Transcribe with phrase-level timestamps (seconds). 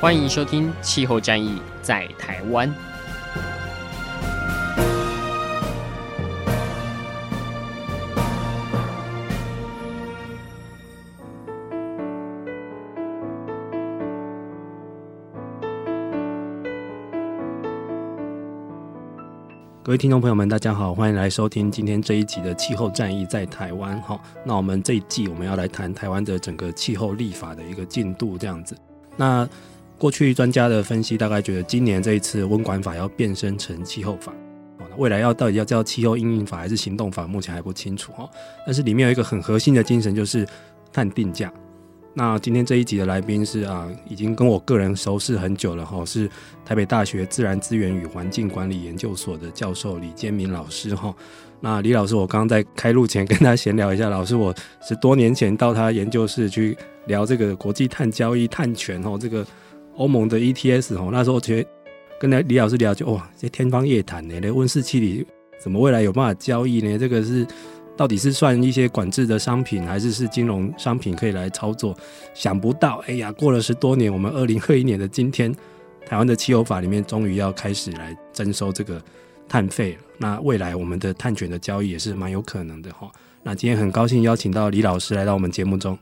[0.00, 2.68] 欢迎收听《气候战役在台湾》。
[19.82, 23.96] 各位听众朋友们，大家好，欢迎来收听今天这一集的《气候战役在台湾》。
[24.02, 28.76] 好，那我们这一季我们要来谈台湾的整个气候立法的一个进度，这样子。
[29.16, 29.48] 那
[29.98, 34.34] 过去专家的分析大概觉得，今年这一次温管法要变身成气候法，
[34.78, 38.28] 那未来要到底要叫气候应应法还是行动法，目前还不清楚哈。
[38.66, 40.46] 但是里面有一个很核心的精神，就是
[40.92, 41.50] 碳定价。
[42.12, 46.28] 那今天这一集的来宾是啊，已经跟我个人熟识很久了哈，是
[46.64, 51.14] 台北大学自然资源与环境管理研究所的教授李坚明老师哈。
[51.60, 54.54] 那李老师，我刚刚在开录前跟他闲聊一下，老师，我
[54.86, 59.46] 是多年前到他研究室去聊这个国际碳交易、碳权哦，这个。
[59.96, 61.68] 欧盟的 ETS 哦，那时候觉得
[62.20, 64.38] 跟那李老师聊就哇，这天方夜谭呢。
[64.40, 65.26] 那温室气体
[65.62, 66.98] 怎么未来有办法交易呢？
[66.98, 67.46] 这个是
[67.96, 71.96] 到底是算一些管制的商品，还是是金融商品可以来操作？
[72.34, 75.54] 想不到，哎呀，过了十多年，我们二零二一年的今天，
[76.04, 79.00] 台湾的气候法里面终于要开始来征收这个
[79.48, 79.98] 碳费了。
[80.18, 83.10] 那未来我们的碳权的交易也是蛮有可能的哈。
[83.42, 85.96] 那今天很高兴邀请到李老师来到我们节目中。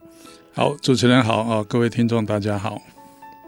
[0.54, 2.80] 好，主持人好啊，各位听众大家好。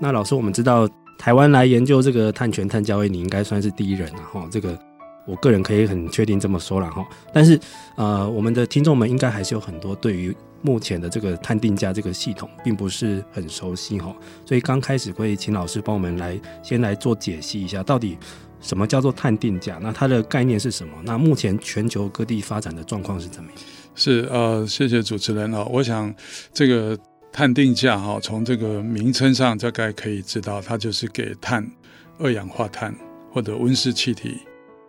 [0.05, 4.47] 那老师，我们知道台湾来研究这个碳权、碳交易，你应该算是第一人了哈。
[4.51, 4.79] 这个
[5.27, 7.03] 我个人可以很确定这么说了哈。
[7.33, 7.59] 但是
[7.97, 14.15] 呃，我们的听众们应该还是有很多对于目前的这个碳定价这个系统并不是很熟悉哈。
[14.45, 18.19] 所以刚开始会请老师帮我们来先来做解析一下，到底
[18.61, 19.79] 什么叫做碳定价？
[19.81, 20.93] 那它的概念是什么？
[21.03, 23.59] 那目前全球各地发展的状况是怎么样？
[23.95, 25.65] 是呃，谢谢主持人啊。
[25.71, 26.15] 我想
[26.53, 26.95] 这个。
[27.35, 31.69] 碳定价哈，从这个名称上大概可以知道，它就是给碳、
[32.17, 32.95] 二氧化碳
[33.33, 34.39] 或者温室气体，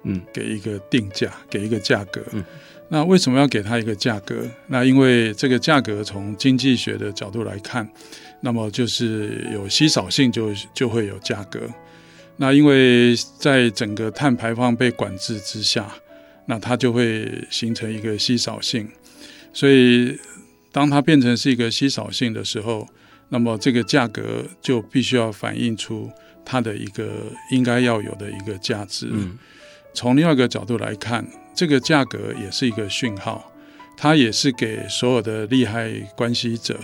[0.04, 2.22] 嗯，给一个定价，给一个价格。
[2.34, 2.46] 嗯，
[2.88, 4.48] 那为什么要给它一个价格？
[4.68, 7.90] 那因为这个价格从经济学的角度来看，
[8.42, 11.62] 那么就是有稀少性就就会有价格。
[12.38, 15.92] 那因为在整个碳排放被管制之下，
[16.46, 18.88] 那它就会形成一个稀少性，
[19.52, 20.16] 所以。
[20.76, 22.86] 当它变成是一个稀少性的时候，
[23.30, 26.12] 那么这个价格就必须要反映出
[26.44, 27.08] 它的一个
[27.50, 29.08] 应该要有的一个价值。
[29.10, 29.40] 嗯，
[29.94, 33.50] 从另外一个角度来看，这个价格也是一个讯号，
[33.96, 36.78] 它也是给所有的利害关系者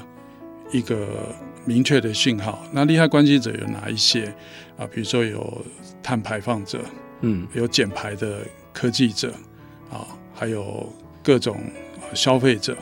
[0.72, 1.35] 一个
[1.66, 2.66] 明确的讯号。
[2.72, 4.34] 那利害关系者有哪一些
[4.78, 4.88] 啊？
[4.88, 5.66] 比如说有
[6.02, 6.79] 碳排放者，
[7.19, 9.34] 嗯，有减排的科技者，
[9.91, 10.90] 啊，还有
[11.22, 11.62] 各种
[12.13, 12.78] 消费者。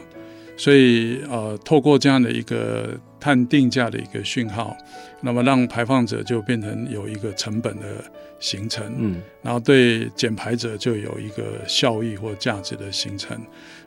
[0.59, 4.75] 所以，呃，透过这样的一个碳定价的一个讯号，
[5.21, 8.03] 那么让排放者就变成有一个成本的
[8.41, 13.39] 形成，嗯，然后对减排者就有一个效益或价值的形成，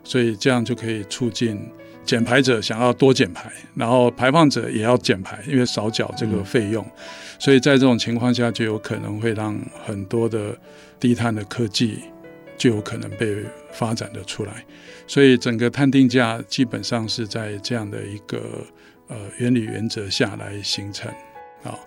[0.03, 1.61] 所以这样就可以促进
[2.03, 6.83] 减排者想要多减排，然后排放者也要减排，因为少缴这个费用，
[7.37, 9.55] 所以在这种情况下就有可能会让
[9.85, 10.57] 很多的
[10.99, 11.99] 低碳的科技
[12.63, 13.43] 就有可能被
[13.73, 14.63] 发展的出来。
[15.05, 18.65] 所以整个碳定价基本上是在这样的一个
[19.09, 21.11] 呃原理原则下来形成
[21.63, 21.77] 啊。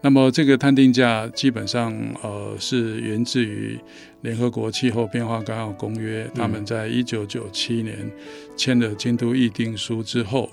[0.00, 3.76] 那么这个碳定价基本上呃是源自于
[4.20, 8.08] 联合国气候变化纲要公约，他们在一九九七年
[8.56, 10.48] 签了京都议定书之后，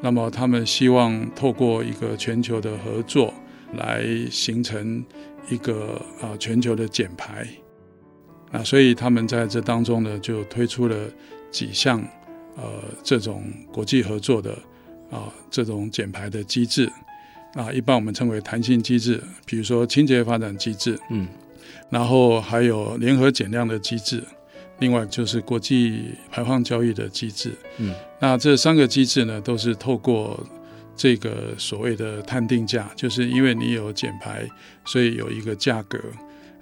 [0.00, 3.34] 那么他们希望透过一个全球的合作
[3.74, 5.04] 来形成
[5.50, 7.46] 一个啊全球的减排
[8.52, 10.96] 啊，所以他们在这当中呢就推出了。
[11.52, 12.02] 几项
[12.56, 14.52] 呃这种国际合作的
[15.10, 16.90] 啊这种减排的机制。
[17.52, 21.28] 啊，一般我们称为弹性机制，比如说清洁发展机制，嗯，
[21.90, 24.24] 然后还有联合减量的机制，
[24.78, 30.42] 另外就是国际排放交易的机制，嗯，那这三个机制呢，都是透过
[30.96, 34.48] 这个所谓的碳定价，就是因为你有减排，
[34.86, 35.98] 所以有一个价格，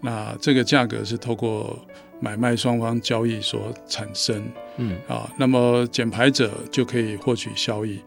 [0.00, 1.78] 那这个价格是透过。
[2.22, 4.44] 买卖双方交易所产生，
[4.76, 7.98] 嗯啊，那么减排者就可以获取效益，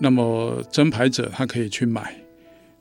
[0.00, 2.12] 那么增排者他可以去买，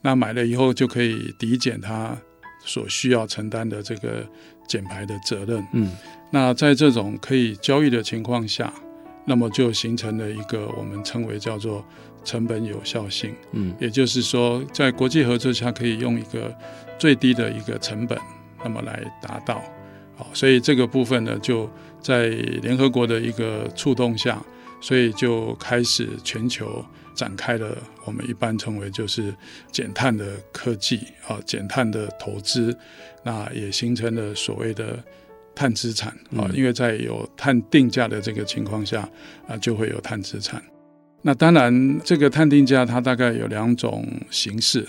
[0.02, 2.18] 那买了以后就可以抵减他
[2.66, 4.26] 所需要承担的这个
[4.68, 5.64] 减排的责任。
[5.74, 5.92] 嗯，
[6.32, 8.74] 那在这种可以交易的情况下，
[9.26, 11.86] 那么就形成了一个我们称为叫做
[12.24, 13.36] 成本有效性。
[13.52, 16.52] 嗯，也就是说，在国际合作下可以用一个
[16.98, 18.18] 最低的一个成本，
[18.64, 19.62] 那么来达到。
[20.16, 21.70] 好，所以这个部分呢，就
[22.02, 22.28] 在
[22.62, 24.42] 联合国的一个触动下，
[24.82, 26.86] 所以就开始全球。
[27.16, 29.36] 展开了我们一般称为就是
[29.74, 32.74] 减碳的科技啊，减碳的投资，
[33.24, 34.98] 那也形成了所谓的
[35.54, 39.02] 碳资产啊，因为在有碳定价的这个情况下
[39.50, 40.64] 啊，就会有碳资产。
[41.22, 44.88] 那当然，这个碳定价它大概有两种形式，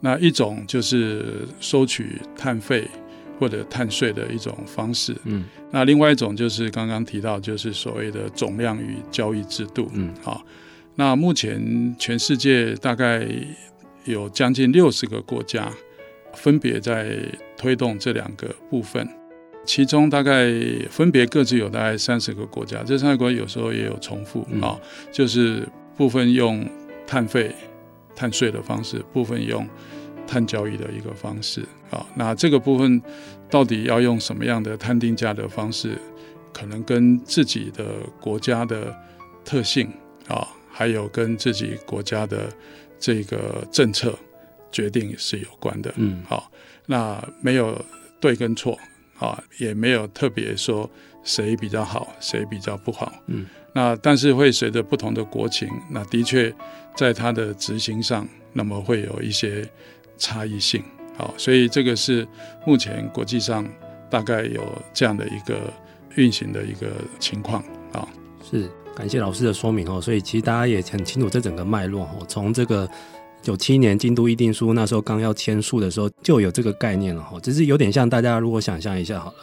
[0.00, 2.88] 那一种就是收取碳费
[3.38, 10.42] 或者碳税的一种方式，嗯，那另外一种就是刚刚提到就是所谓的总量与交易制度，嗯，好。
[10.94, 13.28] 那目前全世界大概
[14.04, 15.70] 有将近六十个国家，
[16.32, 17.18] 分别在
[17.54, 19.06] 推动这两个部分，
[19.66, 20.50] 其中大概
[20.88, 24.80] 分别各自有大概三十个国家，这三个国家有时候也有重复啊，
[25.12, 25.68] 就是
[25.98, 26.66] 部分用
[27.06, 27.54] 碳费、
[28.14, 29.68] 碳税的方式，部分用
[30.26, 32.04] 碳交易的一个方式啊。
[32.14, 33.00] 那这个部分
[33.48, 35.96] 到底要用什么样的碳定价的方式，
[36.52, 37.84] 可能跟自己的
[38.20, 38.94] 国家的
[39.44, 39.90] 特性
[40.28, 40.46] 啊。
[40.78, 42.52] 还有跟自己国家的
[43.00, 44.14] 这个政策
[44.70, 46.50] 决定是有关的，嗯，好，
[46.84, 47.82] 那没有
[48.20, 48.78] 对跟错
[49.18, 50.86] 啊，也没有特别说
[51.24, 56.54] 谁比较好，谁比较不好，嗯，那但是会随着不同的国情，那的确
[56.94, 59.66] 在它的执行上，那么会有一些
[60.16, 60.82] 差异性，
[61.16, 62.26] 好，所以这个是
[62.66, 63.66] 目前国际上
[64.10, 65.72] 大概有这样的一个
[66.14, 68.08] 运行的一个情况啊，
[68.48, 68.70] 是。
[68.96, 72.24] 感谢老师的说明哦，所以其实大家也很清楚这整个脉络哦。
[72.26, 72.88] 从这个
[73.42, 77.38] 九七年京都议定书那时候刚要签署的时候，就有这个概念了哈。
[77.40, 79.36] 只是有点像大家如果想象一下好了，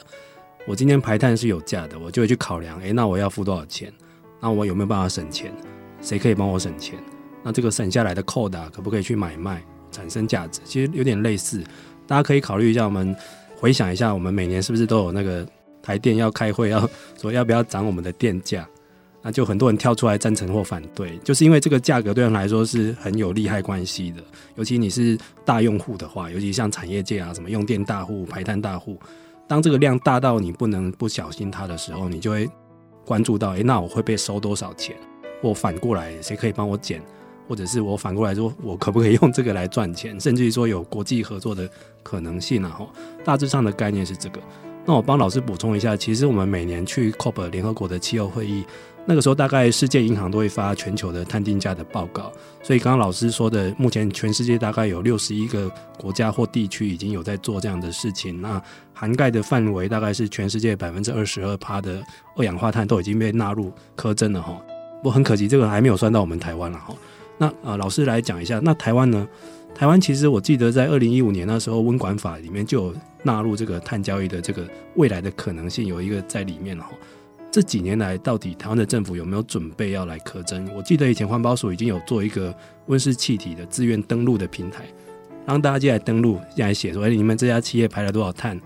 [0.65, 3.93] 我今天排碳是有价的，我就会去考量，诶，那我要付多少钱？
[4.41, 5.53] 那我有没有办法省钱？
[6.01, 6.97] 谁可以帮我省钱？
[7.43, 10.59] 那这个省下来的扣打可不可以去买卖产生价值？
[10.65, 11.63] 其实有点类似，
[12.05, 12.83] 大家可以考虑一下。
[12.83, 13.15] 我们
[13.55, 15.47] 回想一下，我们每年是不是都有那个
[15.81, 18.67] 台电要开会，要说要不要涨我们的电价？
[19.25, 24.21] 那就很多人跳出来赞成或反对，就是因为这个价格对人来说是很有利害关系的。
[24.55, 28.99] 尤其你是大用户的话，尤其像产业界啊，什么用电大户、排碳大户，
[29.47, 32.49] 当这个量大到你不能不小心它的时候，你就会
[33.05, 34.93] 关注到，诶，那我会被收多少钱？
[35.41, 37.01] 或反过来，谁可以帮我减？
[37.47, 40.17] 或者是我反过来说，我可不可以用这个来赚钱？
[40.21, 41.69] 甚至于说有国际合作的
[42.01, 42.69] 可能性啊？
[42.77, 42.89] 吼，
[43.23, 44.39] 大致上的概念是这个。
[44.85, 48.65] 那我帮老师补充一下，其实我们每年去 COP 联合国的气候会议。
[49.05, 52.31] 那个时候，大概世界银行都会发全球的碳定价的报告，
[52.61, 58.61] 所以刚刚老师说的，目前全世界大概有六十一个国家或地区已经有在做这样的事情，那
[58.93, 62.01] 涵盖的范围大概是全世界百分之二十二趴的
[62.37, 64.57] 二氧化碳都已经被纳入苛征了哈。
[64.99, 66.95] 不过很可惜，这个还没有算到我们台湾了哈。
[67.37, 69.27] 那呃，老师来讲一下，那台湾呢？
[69.75, 76.91] 台湾其实我记得在二零一五年那时候温管法里面就有纳入这个碳交易的这个未来的可能性，有一个在里面了哈。
[77.51, 80.69] 这几年来，到底台湾的政府有没有准备要来苛征？
[80.75, 84.85] 我记得以前环保署已经有做一个温室气体的自愿登录的平台，
[85.45, 88.59] 让大家进来登录，进来写说：“哎，你们这家企业排了多少碳？”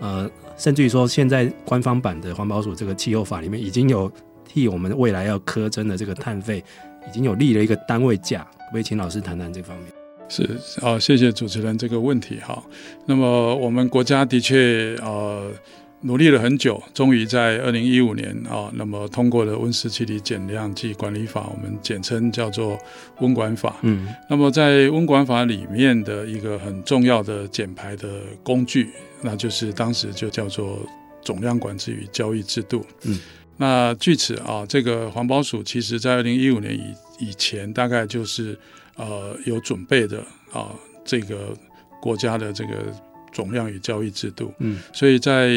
[0.00, 4.10] 呃，甚至于说，现在官方版的环保署这个气候法里面已经有
[4.46, 6.62] 替我们未来要苛征的这个碳费，
[7.08, 8.40] 已经有立了一个单位价。
[8.58, 9.86] 可不可以请老师谈谈这方面？
[10.28, 12.62] 是啊，谢谢主持人这个问题哈。
[13.06, 15.52] 那么我们国家的确呃。
[16.02, 22.78] 努力了很久，终于在二零一五年啊，那么通过了《温室气体减量及管理法》，我们简称叫做
[23.20, 23.76] 温管法。
[23.82, 28.90] 嗯，那么在温管法里面的一个很重要的减排的工具，
[29.22, 30.78] 那就是当时就叫做
[31.22, 32.84] 总量管制与交易制度。
[33.04, 33.18] 嗯，
[33.56, 38.58] 那据此啊，这个环保署其实在二零一五年以以前，大概就是
[38.96, 40.18] 呃有准备的
[40.52, 41.56] 啊，这个
[42.00, 42.84] 国家的这个。
[43.36, 45.52] 总量与交易制度，嗯，所以在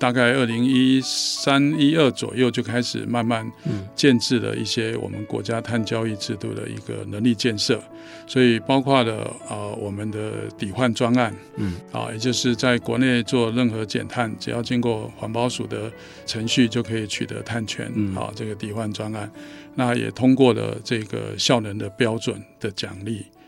[0.00, 3.48] 大概二零一三一二左右就开始慢慢
[3.94, 7.80] 建制了一些我们国家碳交易制度的一个能力建设，
[8.26, 15.88] 所以包括了啊、呃、我们的抵换专案，嗯，啊，也就是在国内做任何减碳，只要经过环保署的
[16.26, 19.30] 程序就可以取得碳权，嗯，啊，这个抵换专案，
[19.76, 23.39] 那也通过了这个效能的标准的奖励，啊。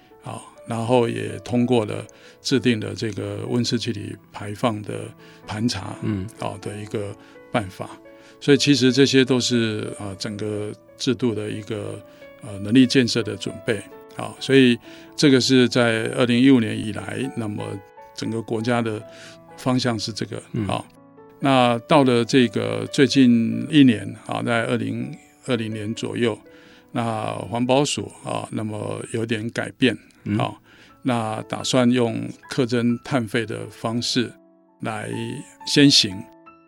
[0.66, 2.04] 然后也通过了
[2.40, 5.00] 制定的这个温室气体排放的
[5.46, 7.14] 盘查，嗯，好的一个
[7.50, 7.90] 办法。
[8.40, 11.98] 所以其实这些都是啊整个制度的一个
[12.42, 13.80] 呃能力建设的准备。
[14.14, 14.78] 啊，所以
[15.16, 17.64] 这个是在二零一五年以来，那么
[18.14, 19.02] 整个国家的
[19.56, 20.98] 方向是这个，好、嗯。
[21.40, 25.16] 那到了这个最近一年啊，在二零
[25.46, 26.38] 二零年左右，
[26.90, 29.96] 那环保署啊，那么有点改变，
[30.36, 30.62] 好、嗯，
[31.02, 34.32] 那打算用课征碳费的方式
[34.80, 35.08] 来
[35.66, 36.16] 先行，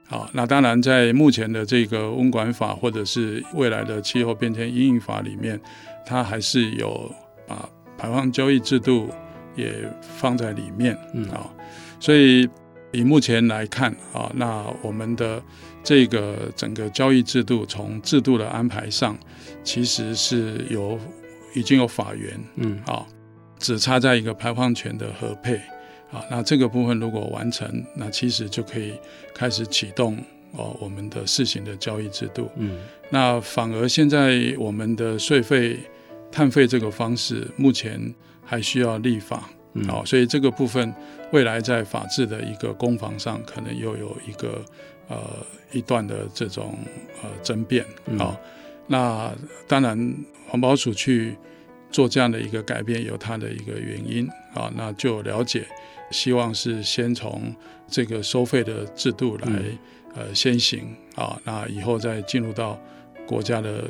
[0.07, 5.61] 好，那当然在目前的这个温管法或者是未来的气候变迁因应法里面，
[6.07, 7.11] 它还是有
[7.47, 9.11] 把排放交易制度
[9.57, 11.55] 也放在里面，嗯，好，
[12.01, 12.49] 所以。
[12.93, 15.43] 以目前来看啊，那我们的
[15.83, 19.19] 这个整个交易制度，从制度的安排上，
[19.65, 20.97] 其实是有
[21.57, 23.05] 已经有法源，嗯，啊，
[23.65, 25.57] 只差在一个排放权的核配，
[26.13, 28.93] 啊，那这个部分如果完成，那其实就可以
[29.33, 30.19] 开始启动
[30.53, 32.77] 哦我们的试行的交易制度，嗯，
[33.09, 35.79] 那反而现在我们的税费、
[36.31, 39.49] 碳费这个方式，目前还需要立法。
[39.89, 40.95] 好、嗯，所以这个部分
[41.33, 44.63] 未来在法制的一个攻防上，可能又有一个
[45.09, 45.17] 呃
[45.73, 46.79] 一段的这种
[47.23, 47.83] 呃争辩。
[48.19, 48.51] 好、嗯，
[48.87, 49.33] 那
[49.67, 50.15] 当然
[50.47, 51.35] 环保署去
[51.95, 54.29] 做这样的一个改变，有它的一个原因。
[54.53, 55.65] 啊，那就了解，
[56.11, 57.55] 希望是先从
[57.87, 59.79] 这个收费的制度来、嗯、
[60.17, 60.81] 呃先行。
[61.15, 62.77] 啊，那以后再进入到
[63.25, 63.89] 国家的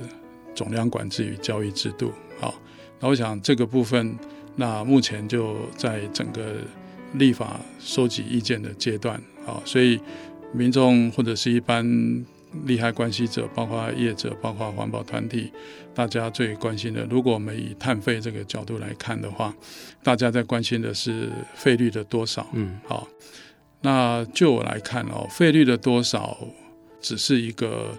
[0.54, 2.12] 总量管制与交易制度。
[2.40, 2.52] 啊，
[3.00, 4.14] 那我想这个部分。
[4.56, 6.54] 那目前就在整个
[7.14, 9.98] 立法收集意见的阶段啊，所以
[10.52, 11.84] 民众或者是一般
[12.64, 15.52] 利害关系者，包括业者，包括环保团体，
[15.94, 19.54] 大家最关心的，如果我们以碳费这个角度来看的话，
[20.02, 22.46] 大家在关心的是费率的多少。
[22.52, 23.08] 嗯，好，
[23.82, 26.38] 那就我来看哦，费率的多少
[27.00, 27.90] 只是一个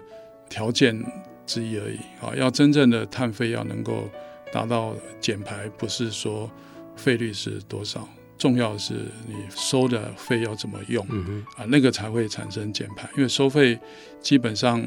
[0.48, 1.00] 条件
[1.46, 4.08] 之一而已啊，要真正的碳费要能够。
[4.52, 6.48] 达到减排不是说
[6.94, 8.94] 费率是多少，重要的是
[9.26, 13.08] 你收的费要怎么用，嗯、啊，那个才会产生减排。
[13.16, 13.78] 因为收费
[14.20, 14.82] 基本上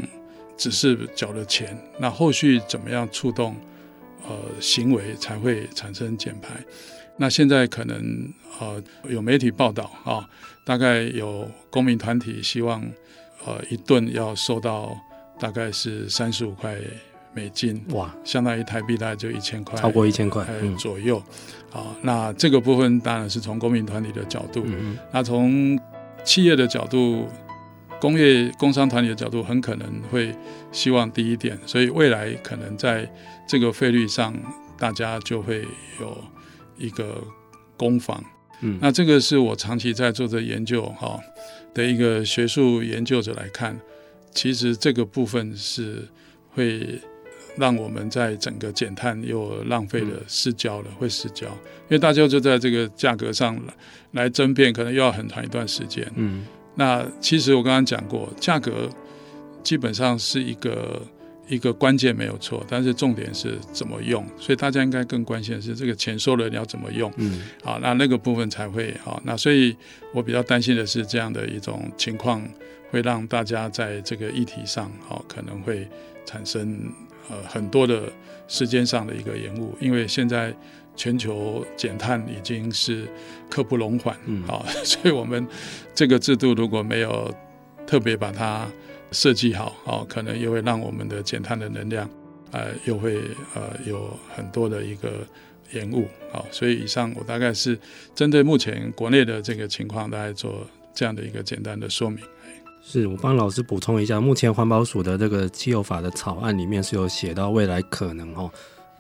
[0.58, 3.56] 只是缴了钱，那后续怎么样触动
[4.28, 6.50] 呃行为才会产生减排。
[7.18, 10.28] 那现在可能呃有媒体报道啊，
[10.64, 12.82] 大概有公民团体希望
[13.46, 14.96] 呃一顿要收到
[15.40, 16.78] 大概是三十五块。
[17.32, 20.44] 美金哇，相当于台币大概就一千块，超过一千块
[20.80, 21.20] 左右。
[21.20, 21.26] 好、
[21.76, 25.80] 嗯，那这个部分当然是从公民团体的角度，嗯、那从
[26.24, 27.28] 企业的角度、
[28.00, 30.36] 工业工商团体的角度，很可能会
[30.72, 31.58] 希望低一点。
[31.66, 33.10] 所以未来可能在
[33.48, 34.34] 这个费率上，
[34.78, 35.66] 大家就会
[36.00, 36.18] 有
[36.78, 37.24] 一个
[37.78, 38.24] 攻防。
[38.62, 41.20] 嗯，那这个是我长期在做的研究哈
[41.74, 43.80] 的一个学术研究者来看，
[44.34, 46.08] 其实这个部分是
[46.54, 47.00] 会。
[47.58, 53.60] 让我们在整个减碳又浪费了失焦了，嗯，会失焦，因为大家就在这个价格上
[54.12, 56.10] 来争辩，可能又要很长一段时间。
[56.16, 58.90] 嗯，那其实我刚刚讲过，价格
[59.62, 61.02] 基本上是一个
[61.48, 67.12] 一个关键没有错，但是重点是怎么用，所以大家应该更关心的是这个钱收了你要怎么用。
[67.18, 69.22] 嗯，好，那那个部分才会好。
[69.26, 69.76] 那所以
[70.14, 72.42] 我比较担心的是这样的一种情况，
[72.90, 75.86] 会让大家在这个议题上，好，可能会
[76.26, 76.90] 产生。
[77.30, 78.12] 呃，很多的
[78.48, 80.54] 时间上的一个延误，因为现在
[80.96, 83.08] 全球减碳已经是
[83.50, 85.48] 刻不容缓，嗯，啊， 所以我们
[85.94, 87.34] 这个制度如果没有
[87.88, 88.68] 特别把它
[89.12, 92.10] 设计好，啊，可能又会让我们的减碳的能量，
[92.52, 93.16] 呃，又会
[93.56, 95.26] 呃有很多的一个
[95.72, 97.78] 延误，啊，所以以上我大概是
[98.14, 102.20] 针对目前国内的这个情况，大概做这样的一个简单的说明。
[102.82, 108.50] 是我帮老师补充一下，目前环保署的这个汽油法的草案里面是有写到，未来可能哦，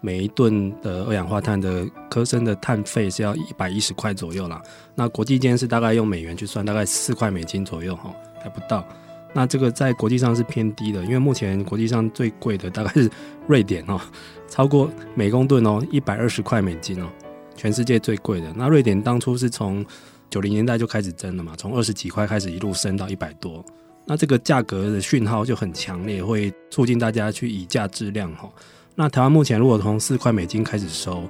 [0.01, 4.62] 每一吨的二氧化碳的科升的碳费是要一百一十块左右啦。
[4.95, 8.86] 那国际间是大概用美元去算，大概四块美金左右哈，还不到。
[9.33, 13.09] 那这个在国际上是偏低的，因为目前国际上最贵的大概是
[13.48, 14.00] 瑞典哦，
[14.48, 17.07] 超过每公吨哦一百二十块美金哦，
[17.55, 18.51] 全世界最贵的。
[18.55, 19.86] 那瑞典当初是从
[20.29, 23.65] 九零年代就开始增了嘛，从二十几块开始一路升到一百多，
[24.05, 28.50] 那这个价格的讯号就很强烈，会促进大家去以价质量哈。
[28.95, 31.24] 那台湾目前如果从四块美金开始收，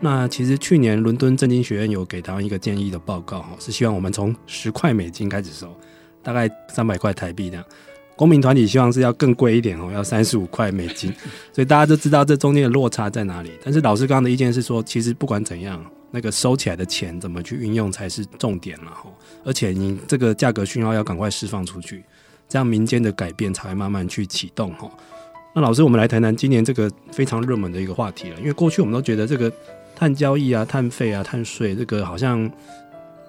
[0.00, 5.74] 那其实去年伦敦政经学院有给台湾一个建议的报告哈，是希望我们从十块美金开始收，
[6.22, 7.64] 大概三百块台币这样。
[8.16, 11.12] 公民团体希望是要更贵一点哦，要三十五块美金，
[11.52, 13.50] 所以大家都知道这中间的落差在哪里。
[13.64, 15.84] 但是老师刚刚的意见是说，其实不管怎样。
[16.14, 19.10] 那个收起来的钱怎么去运用才是重点了哈，
[19.42, 22.04] 而且你这个价格讯号要赶快释放出去，
[22.48, 24.88] 这样民间的改变才会慢慢去启动哈。
[25.52, 29.52] 那老师，我们来谈谈今年这个非常热门的一个话题了，因为过去我们都觉得这个
[29.96, 32.48] 碳交易啊、碳费啊、碳税，这个好像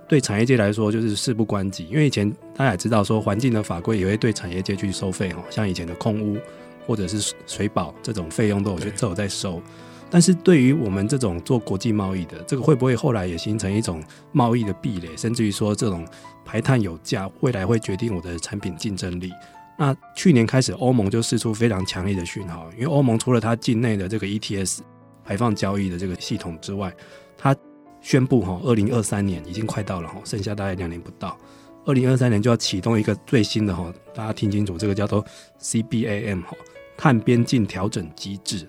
[0.07, 1.87] 对产业界来说就是事不关己。
[1.87, 6.37] 因为以前大家也知道说，环境的法规也会对产业界去收费哈，像以前的空污
[6.85, 9.59] 或者是水保这种费用都有都有在收。
[10.15, 16.07] 但是对于我们这种做国际贸易的，这个会不会后来也形成一种贸易的壁垒，甚至于说这种
[16.45, 19.29] 排碳有价，未来会决定我的产品竞争力？
[19.77, 24.79] 那去年开始，欧盟就释出非常强烈的讯号，因为欧盟除了它境内的这个 ETS
[25.21, 26.95] 排放交易的这个系统之外，
[27.37, 27.53] 它
[27.99, 31.37] 宣布哈，二零二三年已经快到了哈，剩下大概两年不到，
[31.83, 35.25] 二零二三年就要启动一个最新的哈，大家听清楚，这个叫做
[35.59, 36.55] CBAM 哈，
[36.95, 38.65] 碳边境调整机制。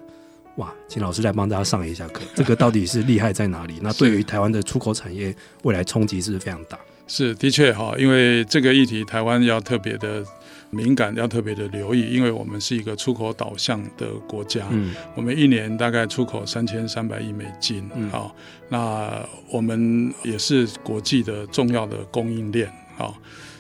[0.57, 3.75] 哇，请老师来帮大家上一下课，这个到底是厉害在哪里？
[3.83, 6.79] 那对于台湾的出口产业未来冲击是非常大？
[7.07, 10.25] 是的确哈，因为这个议题台湾要特别的。
[10.71, 18.35] 敏感要特别的留意，因为我们是一个出口导向的国家，嗯，我们一年大概出口三千三百亿美金，嗯，好，
[18.69, 23.17] 那我们也是国际的重要的供应链，好，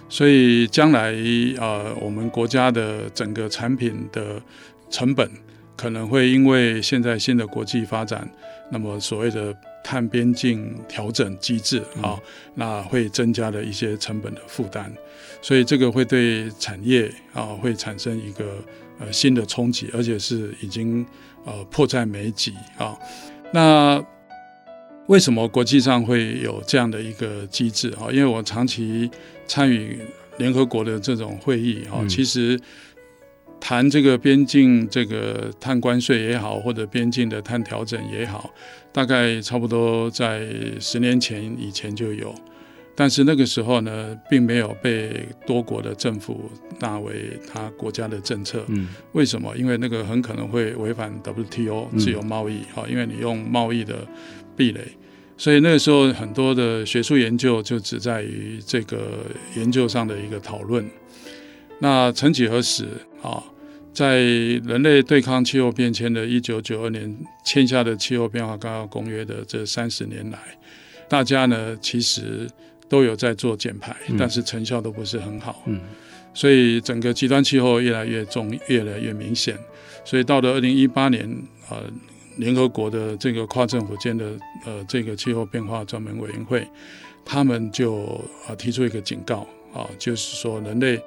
[0.08, 1.14] 所以将来
[1.58, 4.42] 呃，我们国家的整个产品的
[4.90, 5.30] 成本
[5.76, 8.28] 可能会因为现在新的国际发展，
[8.70, 9.54] 那么所谓的。
[9.88, 12.18] 碳边境调整机制啊，
[12.56, 14.92] 那会增加了一些成本的负担，
[15.40, 18.56] 所以这个会对产业啊会产生一个
[18.98, 21.06] 呃新的冲击，而且是已经
[21.44, 22.98] 呃迫在眉睫啊。
[23.52, 24.04] 那
[25.06, 28.10] 为什么国际上会有这样的一个机制啊？
[28.10, 29.08] 因为我长期
[29.46, 30.00] 参与
[30.36, 32.60] 联合国的这种会议啊，其实。
[33.68, 38.48] 谈这个边境这个碳关税也好，或者边境的碳调整也好，
[38.92, 40.46] 大概差不多在
[40.78, 42.32] 十年前以前就有，
[42.94, 48.64] 但是那个时候呢，并没有被多国的政府纳为他国家的政策。
[48.68, 49.52] 嗯，为什么？
[49.56, 54.06] 因为那个很可能会违反 WTO 自由贸易，哈，因为你用贸易的
[54.56, 54.80] 壁垒，
[55.36, 59.26] 所以那个时候很多的学术研究就只在于这个
[59.56, 60.88] 研究上的一个讨论。
[61.80, 62.86] 那曾几何时
[63.20, 63.42] 啊，
[63.96, 70.38] 在人类对抗气候变迁的一九九二年签下的气候变化纲要公约的这三十年来，
[71.08, 72.46] 大家呢其实
[72.90, 75.62] 都有在做减排，但是成效都不是很好。
[75.64, 75.80] 嗯，
[76.34, 79.56] 所以整个极端气候越来越重，越来越明显。
[80.04, 81.26] 所以到了二零一八年，
[81.70, 81.82] 呃，
[82.36, 84.30] 联合国的这个跨政府间的
[84.66, 86.68] 呃这个气候变化专门委员会，
[87.24, 91.00] 他们就呃提出一个警告啊，就是说人类。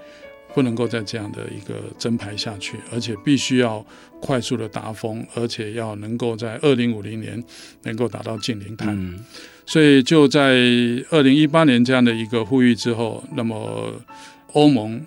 [0.54, 3.86] 不能够再这样的一个增排下去，而且必须要
[4.20, 7.42] 快速的达峰，而且要能够在二零五零年
[7.84, 8.90] 能够达到净零碳。
[8.98, 9.20] 嗯。
[9.66, 10.56] 所以就在
[11.12, 13.94] 二零一八年这样的一个呼吁之后，那么
[14.54, 15.00] 欧盟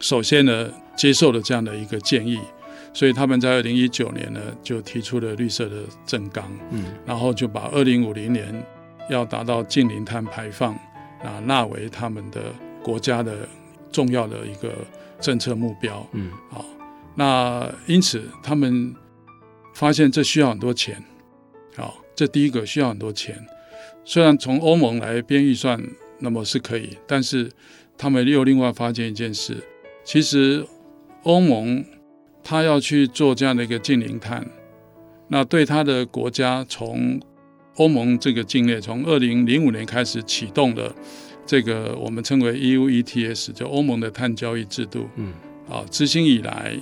[0.00, 2.36] 首先呢接受了这样的一个建议，
[2.92, 8.52] 所以他们在二零一九年呢就提出了绿色的政纲，嗯，然后就把二零五零年
[9.08, 10.74] 要达到净零碳排放
[11.22, 12.40] 啊纳为他们的
[12.82, 13.48] 国家的。
[13.92, 14.72] 重要的一个
[15.20, 16.64] 政策目标，嗯，好，
[17.14, 18.94] 那因此他们
[19.74, 21.02] 发现这需要很多钱，
[21.76, 23.36] 好，这第一个需要很多钱。
[24.04, 25.80] 虽然从欧盟来编预算，
[26.18, 27.50] 那么是可以，但是
[27.98, 29.56] 他们又另外发现一件事，
[30.04, 30.64] 其实
[31.24, 31.84] 欧盟
[32.42, 34.46] 他要去做这样的一个净零碳，
[35.28, 37.20] 那对他的国家从
[37.76, 40.94] 欧盟这个境内，从二零零五年开始启动的。
[41.46, 45.08] 这个我们称为 EU ETS，就欧盟的碳交易制度。
[45.16, 45.32] 嗯，
[45.68, 46.74] 啊，执行以来，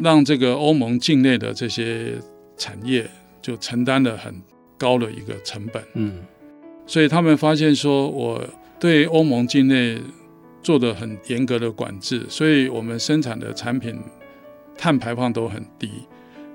[0.00, 2.14] 让这个欧盟境内的这些
[2.56, 3.08] 产业
[3.40, 4.34] 就承担了很
[4.76, 5.80] 高的一个成本。
[5.94, 6.22] 嗯，
[6.86, 8.44] 所以他们发现说，我
[8.80, 9.96] 对欧盟境内
[10.60, 13.96] 做的很严格的管制，所以我们生产的产品
[14.76, 15.88] 碳排放都很低。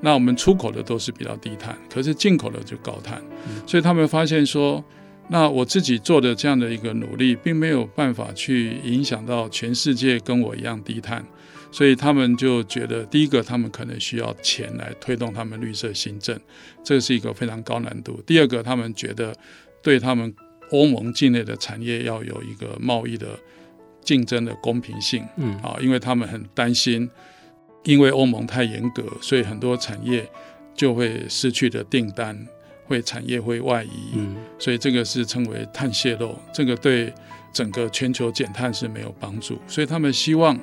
[0.02, 3.22] 那我们出口的都是比较低碳，可是进口的就高碳。
[3.66, 4.84] 所以他们发现说。
[5.28, 11.26] 那我自己做的这样的一个努力，并没有办法去影响到全世界跟我一样低碳，
[11.72, 16.40] 所以他们就觉得，第一个，他们可能需要钱来推动他们绿色新政，
[16.84, 18.22] 这是一个非常高难度。
[18.26, 19.36] 第二个，他们觉得
[19.82, 20.32] 对他们
[20.72, 23.28] 欧盟境内的产业要有一个贸易的
[24.02, 27.10] 竞争的公平性，嗯，啊，因为他们很担心，
[27.84, 30.30] 因为欧盟太严格，所以很多产业
[30.76, 32.48] 就会失去的订单。
[32.88, 37.12] 会产业会外移，嗯，所以这个是称为碳泄漏，这个对
[37.52, 39.58] 整个全球减碳是没有帮助。
[39.68, 40.58] 所以他们希望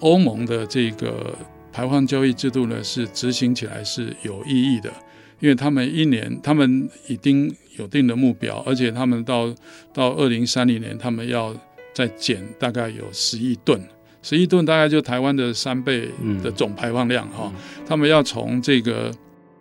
[0.00, 1.34] 欧盟的这个
[1.72, 4.90] 排放交易制度呢是执行起来是有意义的，
[5.38, 9.54] 因为他们一年他们已经有定的目标，而且他们到
[9.92, 11.54] 到二零三零年他们要
[11.94, 13.80] 再减大概有十亿吨，
[14.20, 16.08] 十亿吨大概就台湾的三倍
[16.42, 19.12] 的总排放量哈，嗯，他们要从这个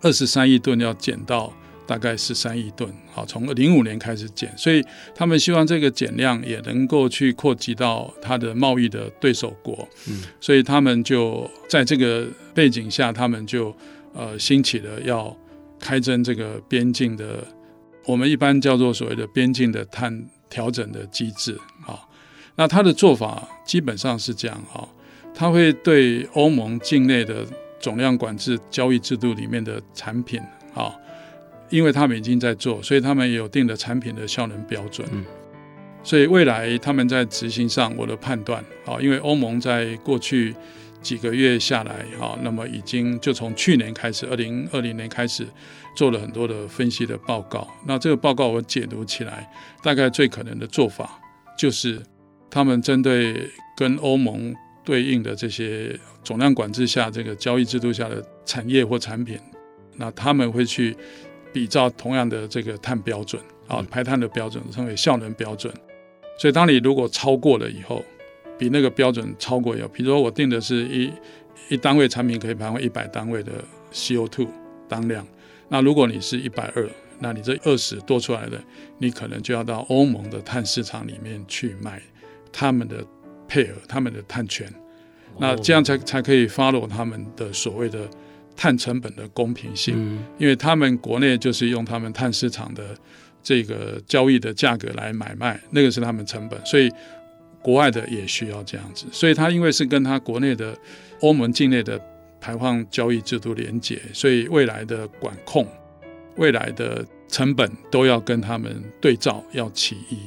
[0.02, 1.54] 二十三亿吨要减到。
[1.88, 13.76] 大概十三亿吨，好，从零五年开始减，所以他们希望这个减量也能够去扩及到它的贸易的对手国，嗯，所以他们就在这个背景下，他们就
[14.14, 15.36] 呃兴起了要
[15.80, 17.46] 开征这个边境的，
[18.06, 22.02] 我们一般叫做所谓的边境的碳调整的机制啊，
[22.56, 24.88] 那他的做法基本上是这样啊，
[25.34, 27.46] 他会对欧盟境内的
[27.80, 30.42] 总量管制交易制度里面的产品
[30.74, 30.94] 啊。
[31.70, 35.08] 因为他们已经在做，所以他们也有定的产品的效能标准。
[35.12, 35.26] 嗯，
[36.04, 40.56] 所以未来他们在执行上，我的判断啊，因为欧盟在过去
[41.02, 45.46] 几个月下来啊，那么已经就从去年开始，二零二零年开始
[45.96, 47.68] 做了很多的分析的报告。
[47.88, 49.50] 那这个报告我解读起来，
[49.82, 51.20] 大概最可能的做法
[51.58, 52.00] 就是，
[52.50, 59.40] 他们针对跟欧盟对应的这些总量管制下这个交易制度下的产业或产品，
[59.96, 60.96] 那他们会去。
[61.56, 65.74] 比照同样的这个碳标准啊，排碳的标准称为效能标准。
[66.38, 68.04] 所以，当你如果超过了以后，
[68.58, 71.10] 比那个标准超过以后，比如说我定的是一
[71.70, 73.54] 一单位产品可以排放一百单位的
[73.94, 74.46] CO2
[74.90, 75.26] 当量，
[75.70, 76.90] 那如果你是一百二，
[77.20, 78.62] 那你这二十多出来的，
[78.98, 82.02] 你可能就要到欧盟的碳市场里面去买
[82.52, 82.98] 他们的
[83.48, 84.70] 配额、他们的碳权，
[85.40, 88.00] 那这样才才可以 follow 他们的所谓的。
[88.56, 92.96] 碳成本的公平性，因为他们国内就是用他们碳市场的
[93.44, 96.90] 这个交易的价格来买卖，那个是他们成本，所以
[97.62, 99.06] 国外的也需要这样子。
[99.12, 100.78] 所以他因为是跟他国内的
[101.20, 102.00] 欧盟境内的
[102.40, 105.68] 排放交易制度连接，所以未来的管控、
[106.38, 110.18] 未来的成本都要跟他们对照，要齐一。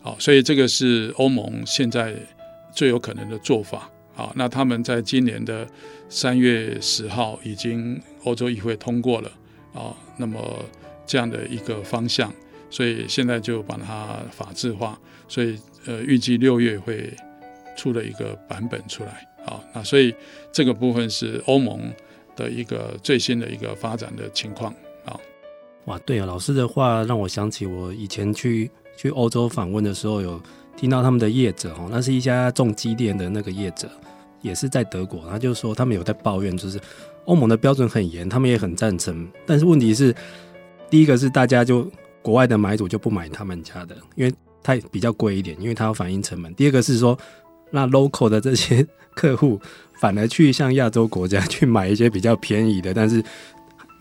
[0.00, 2.14] 好，所以这个是欧盟现在
[2.72, 3.90] 最有可能的做法。
[4.16, 5.66] 好，那他们在今年的
[6.08, 9.30] 三月十号已经欧洲议会通过了
[9.74, 10.64] 啊，那么
[11.04, 12.32] 这样的一个方向，
[12.70, 14.96] 所以现在就把它法制化，
[15.26, 17.12] 所以呃预计六月会
[17.76, 20.14] 出了一个版本出来啊，那所以
[20.52, 21.92] 这个部分是欧盟
[22.36, 24.72] 的一个最新的一个发展的情况
[25.04, 25.18] 啊。
[25.86, 30.40] 哇，对啊，老师的话让我想起我以前去去欧洲访问的时候有。
[30.76, 33.88] 听到他们的业者哦，那是一家重机电的那个业者，
[34.42, 35.24] 也是在德国。
[35.30, 36.78] 他就说他们有在抱怨，就是
[37.24, 39.26] 欧盟的标准很严，他们也很赞成。
[39.46, 40.14] 但是问题是，
[40.90, 46.54] 第一个是大家就国外的买主就不买他们家的，因为它比较贵一点，因为它要反映成本。
[46.54, 47.16] 第二个是说，
[47.70, 49.60] 那 local 的这些客户
[50.00, 53.22] 反而去向亚洲国家去买一些比较便宜的，但是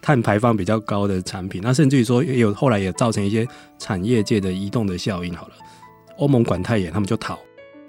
[0.02, 1.62] 碳排放比较高的产品。
[1.64, 5.34] 那甚至于说，也有后来也造成一些产业界的移动的效应。
[5.34, 5.54] 好了。
[6.18, 7.40] 欧盟管太严，他们就逃，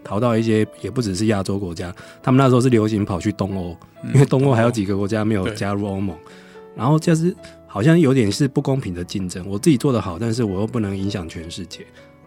[0.02, 3.76] 逃到一些也不只是亚洲国家，他们那时候是流行跑去东欧，
[4.14, 6.16] 因为东欧还有几个国家没有加入欧盟，
[6.74, 7.34] 然后就是
[7.66, 9.46] 好像有点是不公平的竞争。
[9.48, 11.87] 我自己做得好，但是我又不能影响全世界。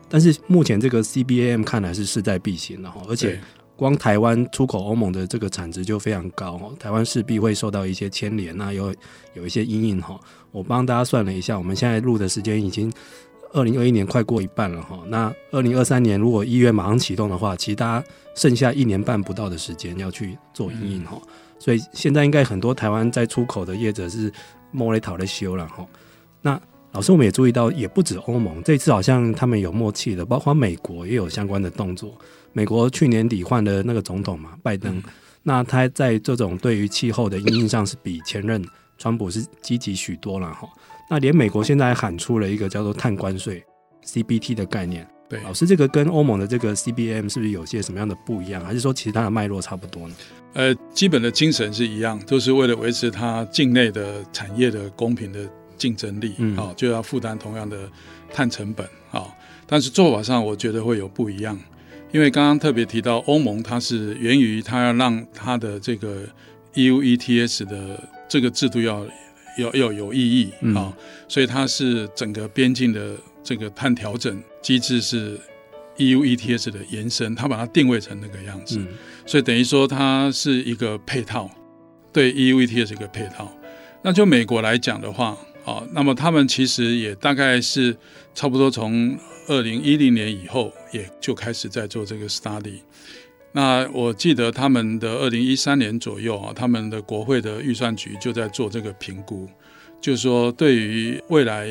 [0.09, 3.39] 但是目前这个 CBAM 看来是势在必行的哈，而且
[3.75, 8.93] 光台湾出口欧盟的这个产值就非常高，台湾势必会受到一些牵连，那有
[9.33, 10.19] 有一些阴影哈。
[10.51, 12.91] 我帮大家算了一下，我们现在录的时间已经。
[13.53, 21.19] 二零二一年快过一半了哈，那二零二三年如果一月马上启动的话，其实大家剩下一年半不到的时间要去做因应哈，
[21.59, 24.31] 所以现在应该很多台湾在出口的业者是
[24.71, 25.85] 摸来讨来修了哈。
[26.41, 26.59] 那
[26.91, 32.17] 老师我们也注意到，也不止欧盟，这次好像他们有默契的，包括美国也有相关的动作。
[32.53, 35.01] 美国去年底换的那个总统嘛，拜登，
[35.43, 38.63] 那他在这种对于气候的应应上是比前任
[38.97, 40.67] 川普是积极许多了哈。
[41.09, 43.63] 那连美国现在还喊出了一个叫做碳关税
[44.05, 45.07] CBT 的概念。
[45.29, 48.63] 对，老师，这个跟欧盟的这个 CBAM 是不是有些什么样的不一样？
[48.63, 50.15] 还是说其实它的脉络差不多呢？
[50.53, 55.39] 呃，基本的精神是一样，都是为了维持它境内的产业的公平的
[55.77, 57.89] 竞争力，嗯，好，就要负担同样的
[58.31, 61.59] 碳成本，好，但是做法上我觉得会有不一样，
[62.13, 66.23] 因为刚刚特别提到欧盟，它是源于它要让它的这个
[66.75, 69.05] EU ETS 的这个制度要。
[69.57, 70.93] 有有有意义啊、嗯，
[71.27, 75.39] 所以它是整个边境的这个碳调整机制是
[75.97, 78.87] EU ETS 的延伸，它把它定位成那个样子，嗯、
[79.25, 81.49] 所以等于说它是一个配套，
[82.13, 83.51] 对 EU ETS 一个配套。
[84.03, 87.97] 那就美国来讲的话，啊，那么他们其实也大概是
[88.35, 89.17] 差不多从
[89.47, 92.79] 二零一零年以后，也就开始在做这个 study。
[93.57, 99.49] 那我记得他们的二零一三年左右啊，他们的国会的预算局就在做这个评估，
[99.99, 101.67] 就是说对于未来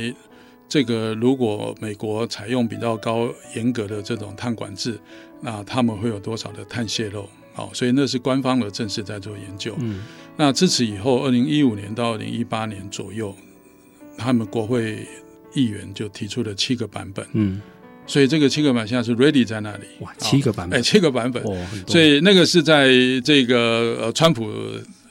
[0.68, 4.98] 这个如果美国采用比较高严格的这种碳管制，
[5.40, 7.28] 那他们会有多少的碳泄漏？
[7.54, 9.76] 好，所以那是官方的正式在做研究。
[9.78, 10.02] 嗯，
[10.36, 13.32] 那自此以后，二零一五年到二零一八年左右，
[14.18, 15.06] 他们国会
[15.54, 17.62] 议员就提出了七个版本，嗯，
[18.06, 19.84] 所以这个七个版本现在是 ready 在那里。
[20.00, 22.88] 哇，七个版本，哎，七个版本，哦，所以那个是在
[23.24, 24.50] 这个呃川普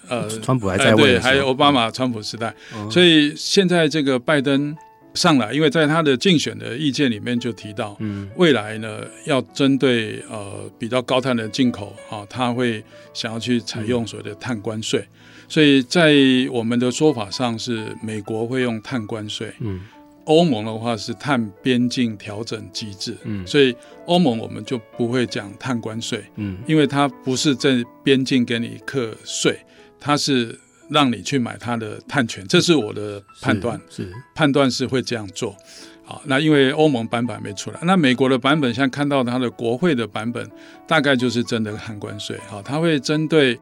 [0.07, 4.75] 呃川普还在位，对，还有奥巴马川普时代，嗯，所以现在这个拜登。
[5.15, 15.07] 上来，因为在他的竞选的意见里面就提到，嗯，未来呢要针对呃比较高碳的进口啊，他会想要去采用所谓的碳关税，
[15.47, 16.13] 所以在
[16.51, 19.79] 我们的说法上是美国会用碳关税，嗯，
[20.25, 29.57] 欧盟的话是碳边境调整机制，嗯，所以欧盟我们就不会讲碳关税，嗯，因为它不是在边境给你课税，
[29.99, 30.59] 它是。
[30.87, 33.75] 让你去买它的碳权，这是我的判断。
[33.89, 35.55] 是，是判断是会这样做。
[36.03, 40.47] 好，那因为欧盟版本还没出来，那美国的版本现在看到它的国会的版本，
[40.85, 42.37] 大概就是真的碳关税。
[42.47, 43.59] 好，它会针对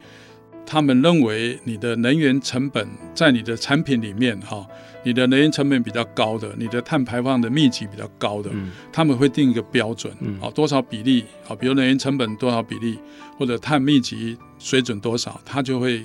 [0.66, 4.68] 他们认为你的能源成本在你的产品里面，哈，
[5.04, 12.98] 你的能源成本比较高的，你的碳排放的密集比较高的，嗯、他们会定一个标准，好，多少比例，好，比如能源成本多少比例，
[13.38, 16.04] 或者碳密集水准多少，他就会。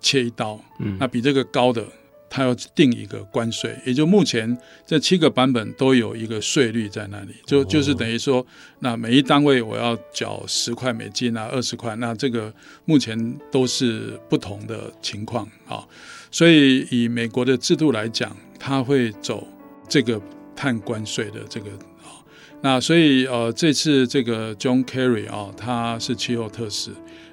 [0.00, 1.84] 切一刀，嗯，那比这个高的，
[2.30, 4.56] 他要定一个关税，也就目前
[4.86, 8.46] 这七个版本都有一个税率在那里，就就是等于说，
[8.78, 15.84] 那每一单位我要缴十块美金啊，二十块，那这个目前都是不同的情况啊，
[16.30, 19.46] 所以以美国的制度来讲，它会走
[19.88, 20.20] 这个
[20.54, 21.70] 碳关税的这个
[22.02, 22.18] 啊，
[22.60, 26.90] 那所以呃，这次这个 John Kerry 啊，他是气候特使。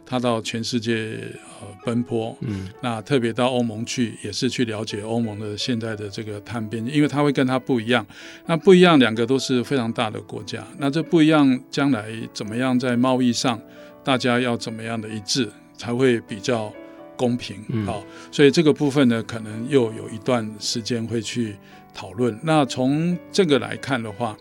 [0.08, 1.17] 他到全世界
[1.60, 8.05] 呃奔波，嗯，那特别到欧盟去，也是去了解欧盟的现在的这个碳边，因为他会跟他不一样，
[8.45, 12.05] 那不一样，两个都是非常大的国家，那这不一样，将来
[12.36, 13.60] 怎么样在贸易上，
[14.03, 16.71] 大家要怎么样的一致，才会比较
[17.17, 21.56] 公平，好，嗯，所以这个部分呢，可能又有一段时间会去
[21.93, 22.39] 讨论。
[22.43, 24.38] 那从这个来看的话，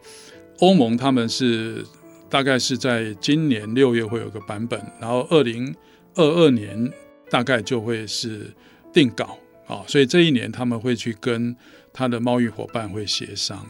[0.61, 1.85] 欧盟他们是。
[2.31, 5.73] 大概是在今年六月会有个版本，然后二零
[6.17, 6.91] 二二年
[7.31, 8.53] 大概就会是
[8.93, 11.55] 定稿啊，所以这一年他们会去跟
[11.93, 13.65] 他的贸易伙伴会协商，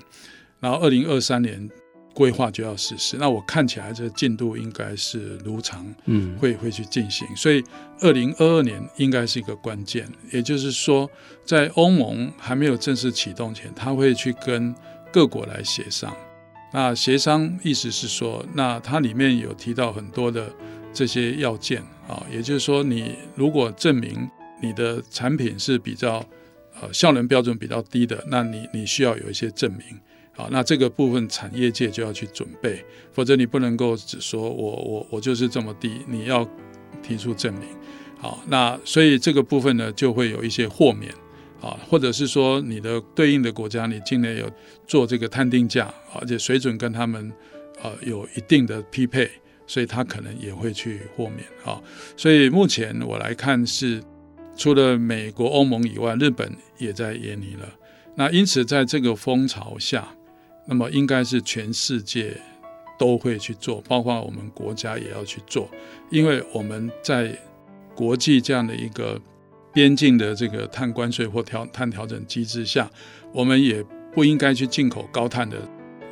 [0.60, 1.68] 然后二零二三年
[2.14, 3.16] 规划就要实施。
[3.18, 7.62] 那我看起来这进度应该是如常，嗯，会会去进行，所以
[8.00, 11.10] 二零二二年应该是一个关键，也就是说，
[11.44, 14.74] 在欧盟还没有正式启动前，他会去跟
[15.12, 16.14] 各国来协商。
[16.72, 20.50] 那协商意思是说，那它里面有提到很多的
[20.92, 24.28] 这些要件啊，也就是说，你如果证明
[24.60, 26.24] 你的产品是比较
[26.80, 29.80] 呃效能标准比较低的，那你你需要有一些证明
[30.36, 30.48] 啊。
[30.50, 36.48] 那这个部分产业界就要去准备，否则你不能够只说我我我就是这么低，你要
[37.02, 37.64] 提出证明。
[38.18, 41.12] 好，那所以这个部分呢，就会有一些豁免。
[41.60, 44.50] 啊，或者是说你的对应的国家，你境内有
[44.86, 47.32] 做这个碳定价，而且水准跟他们
[47.80, 49.30] 呃有一定的匹配，
[49.66, 51.80] 所以他可能也会去豁免啊。
[52.18, 54.02] 所以目前我来看是，
[54.54, 57.66] 除了美国、欧盟以外，日本也在研拟了。
[58.14, 60.06] 那因此在这个风潮下，
[60.66, 62.36] 那么应该是全世界
[62.98, 65.68] 都会去做，包括我们国家也要去做，
[66.10, 67.36] 因为我们在
[67.94, 69.20] 国际这样的一个。
[69.74, 72.88] 边境的这个碳关税或调碳调整机制下，
[73.32, 75.56] 我们也不应该去进口高碳的，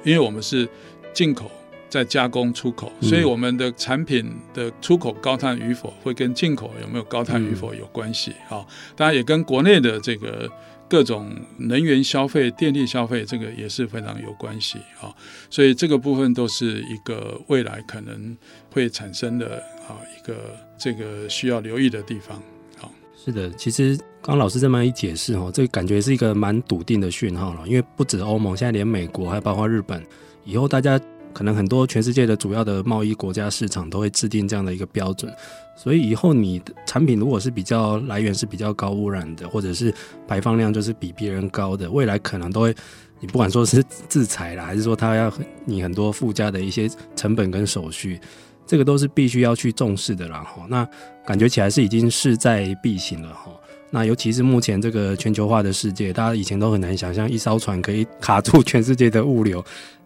[0.02, 0.68] 因为我们是
[1.14, 1.48] 进口
[1.88, 8.32] 再加工出口，所以我们的产品的出口高碳与否，会跟进口有没有高碳与否有关系。
[8.48, 10.50] 啊，当然也跟国内的这个
[10.92, 14.76] 各种能源消费、电力消费，这个也是非常有关系。
[15.00, 15.08] 啊，
[15.48, 18.36] 所以这个部分都是一个未来可能
[18.70, 19.56] 会产生的
[19.88, 22.38] 啊一个这个需要留意的地方。
[22.76, 27.66] 好是的，其实刚老师这么一解释哈，这个感觉是一个蛮笃定的讯号了。
[27.66, 30.04] 因为不止欧盟，现在连美国还包括日本，
[30.44, 31.00] 以后大家
[31.32, 35.34] 可能很多全世界的主要的贸易国家市场都会制定这样的一个标准。
[35.82, 39.92] 所以以后你的产品如果是比较来源是比较高污染的，或者是
[40.28, 42.74] 排放量就是比别人高的，未来可能都会
[43.18, 45.32] 你不管说是制裁啦，还是说他要
[45.64, 48.20] 你很多附加的一些成本跟手续。
[48.64, 50.64] 这个都是必须要去重视的啦，哈。
[50.68, 50.88] 那
[51.26, 53.50] 感觉起来是已经势在必行了，哈。
[53.90, 59.62] 那尤其是目前这个全球化的世界，大家以前都很难想象一艘船可以卡住全世界的物流，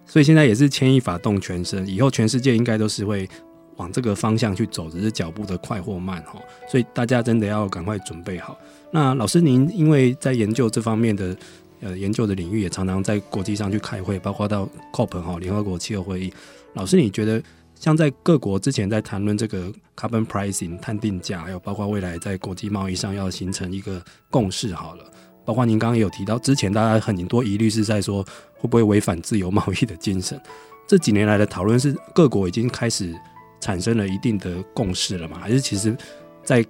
[0.07, 1.87] 所以现在也是牵一发动全身。
[1.87, 3.29] 以后全世界应该都是会
[3.77, 6.41] 往这个方向去走，只是脚步的快或慢，哈。
[6.69, 8.59] 所以大家真的要赶快准备好。
[8.91, 11.37] 那老师您因为在研究这方面的
[11.81, 16.33] 呃研究的领域，也常常在国际上去开会，包括到 COP 哈联合国气候会议。
[16.75, 17.43] 老师你觉得？
[17.79, 25.05] 像在各国之前在谈论这个 carbon pricing 碳定价，还有包括未来在国际贸易上要形成一个共识好了。
[25.45, 28.23] 包括您刚刚也有提到，之前大家很多疑虑是在说
[28.57, 30.41] 会不会违反自由贸易的精神。
[30.87, 33.15] 这几年来的讨论是各国已经开始
[33.61, 35.39] 产生了一定的共识了嘛？
[35.39, 35.97] 还是其实，
[36.43, 36.65] 在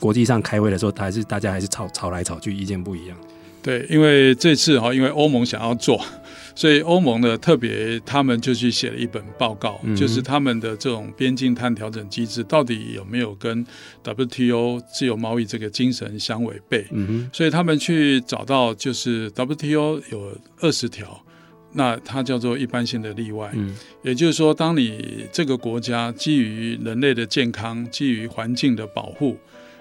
[0.00, 3.16] 国际上开会的时候，还是大家还是吵吵来吵去，意见不一样？
[3.62, 6.04] 对，因为这次哈，因为欧盟想要做，
[6.52, 13.64] 所以欧盟呢特别他们就去写了一本报告，嗯、就是他们的这种边境碳调整机制到底有没有跟
[14.02, 16.84] WTO 自由贸易这个精神相违背？
[16.90, 21.24] 嗯哼，所以他们去找到就是 WTO 有二十条，
[21.72, 29.36] 那它叫做一般性的例外，嗯，也就是说，当你这个国家基于人类的健康、基于环境的保护，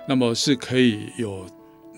[0.07, 1.45] 那么是可以有。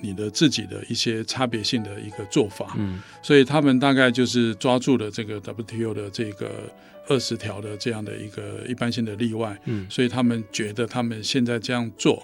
[0.06, 6.70] 你的自己的一些差别性的一个做法，嗯，所以他们大概就是抓住了这个 WTO 的这个
[7.08, 12.22] 二十条的这样的一个一般性的例外，嗯，所以他们觉得他们现在这样做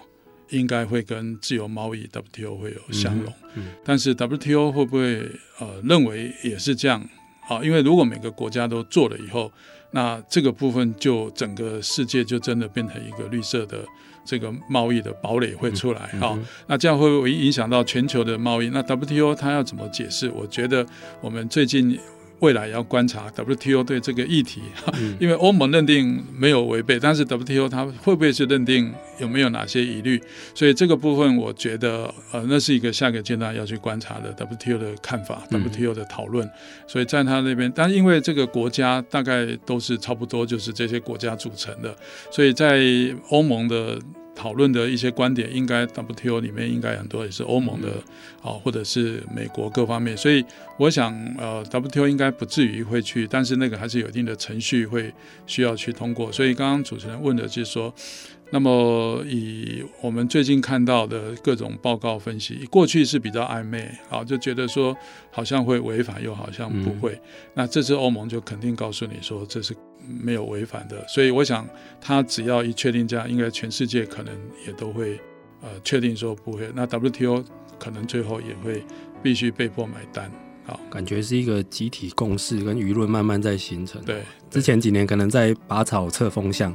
[0.50, 5.26] 应该会跟自由贸易 WTO 会有相容，嗯，嗯，但是 WTO 会不会
[5.60, 7.10] 呃认为也是这样？
[7.50, 9.52] 好，因为如果每个国家都做了以后，
[9.90, 13.84] 那这个部分就整个世界就真的变成一个绿色的。
[14.24, 18.70] 这个贸易的堡垒会出来，好，那这样会不会影响到全球的贸易？
[18.70, 20.30] 那 WTO 它要怎么解释？
[20.30, 20.86] 我觉得
[21.20, 21.98] 我们最近。
[22.40, 24.62] 未来要观察 WTO 对这个议题，
[25.20, 30.22] 因为欧盟认定没有违背，但是 WTO 它会不会是认定有没有哪些疑虑？
[30.56, 36.50] 所以这个部分我觉得，呃，那是一个下个阶段要去观察的 WTO 的看法，WTO 的讨论。
[36.88, 41.96] 所以在他那边，但因为这个国家大概都是差不多，就是这些国家组成的，
[42.32, 42.82] 所以在
[43.30, 44.00] 欧盟的。
[44.40, 47.90] 讨论的一些观点，应该 WTO 里面应该很多也是欧盟的
[48.42, 50.46] 啊，或者是美国各方面，所以
[50.78, 55.14] 我想呃，WTO 应该不至于会去，但是那个还是有一定的程序会
[55.46, 56.32] 需要去通过。
[56.32, 57.94] 所以刚刚主持人问的就是说。
[58.52, 64.96] 那么，以我们最近看到的各种报告分析，过去是比较暧昧，啊，就觉得说
[65.30, 67.14] 好像会违反，又好像不会。
[67.14, 67.22] 嗯、
[67.54, 69.76] 那这次欧盟就肯定告诉你说这是
[70.08, 71.68] 没有违反的，所以我想
[72.02, 74.34] 他只要一确定这样，应该全世界可能
[74.66, 75.20] 也都会
[75.62, 76.72] 呃确定说不会。
[76.74, 77.44] 那 WTO
[77.78, 78.84] 可能最后也会
[79.22, 80.32] 必须被迫买单。
[80.66, 84.04] 好，感觉是一个集体共识跟舆论慢慢在形成。
[84.04, 86.74] 对，之前几年可能在拔草测风向。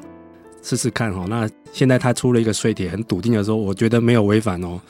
[0.65, 4.81] 试试看哈，那现在他出了一个税帖，很笃定的说，我觉得没有违反哦。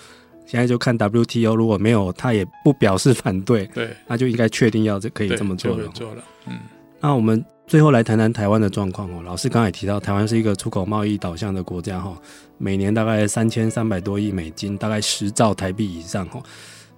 [0.46, 5.88] 现在就看 WTO 如果没有，他也不表示反对，对，那就应该确定要这可以这么做了。
[5.88, 6.58] 做了，嗯。
[7.00, 9.22] 那我们最后来谈谈台湾的状况哦。
[9.24, 12.16] 老师刚才也提到，台湾是一个出口贸易导向的国家哈，
[12.56, 16.40] 每年大概三千三百多亿美金，大概十兆台币以上哈。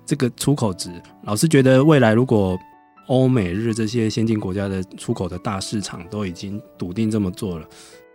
[0.05, 0.91] 这个出口值，
[1.25, 2.59] 老师觉得未来如果
[3.07, 7.67] 欧美日这些先进国家的出口的大市场都已经笃定这么做了。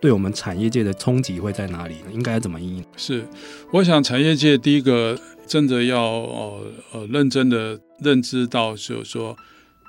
[0.02, 2.08] 对我们产业界的冲击会在哪里呢？
[2.12, 2.86] 应该怎么应对？
[2.98, 3.24] 是，
[3.72, 9.38] 我想产业界第一个真的要呃呃认真的认知到，就是说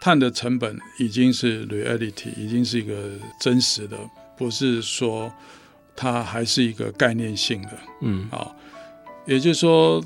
[0.03, 2.95] 碳的成本已经是 reality，已经是一个
[3.41, 3.97] 真实的，
[4.37, 5.33] 不是说
[5.97, 7.71] 它还是一个概念性的。
[8.03, 8.55] 嗯，好，
[9.27, 10.05] 也就是说，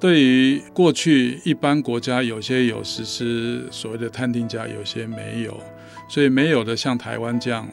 [0.00, 5.60] 对于过去一般国家有些有实施所谓的碳定价，有些没有，
[6.08, 7.68] 所以没有的像台湾这样。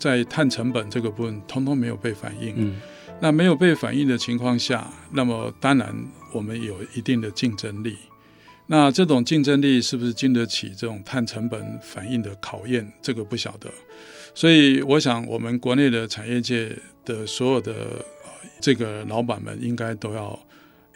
[0.00, 2.54] 在碳成本这个部分，通通没有被反映。
[2.56, 2.80] 嗯，
[3.20, 5.94] 那没有被反映的情况下，那么当然
[6.32, 7.96] 我们有一定的竞争力。
[8.66, 12.90] 那这种竞争力是不是经得起这种碳成本反应的考验？
[13.02, 13.68] 这个不晓得。
[14.32, 18.04] 所以，我想我们国内的产业界的所有的
[18.60, 20.38] 这个老板们，应该都要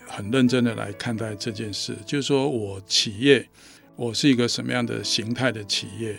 [0.06, 1.96] 很认真的来看待这件事。
[2.06, 3.44] 就是说我企业，
[3.96, 6.16] 我是一个什么样的形态的企业？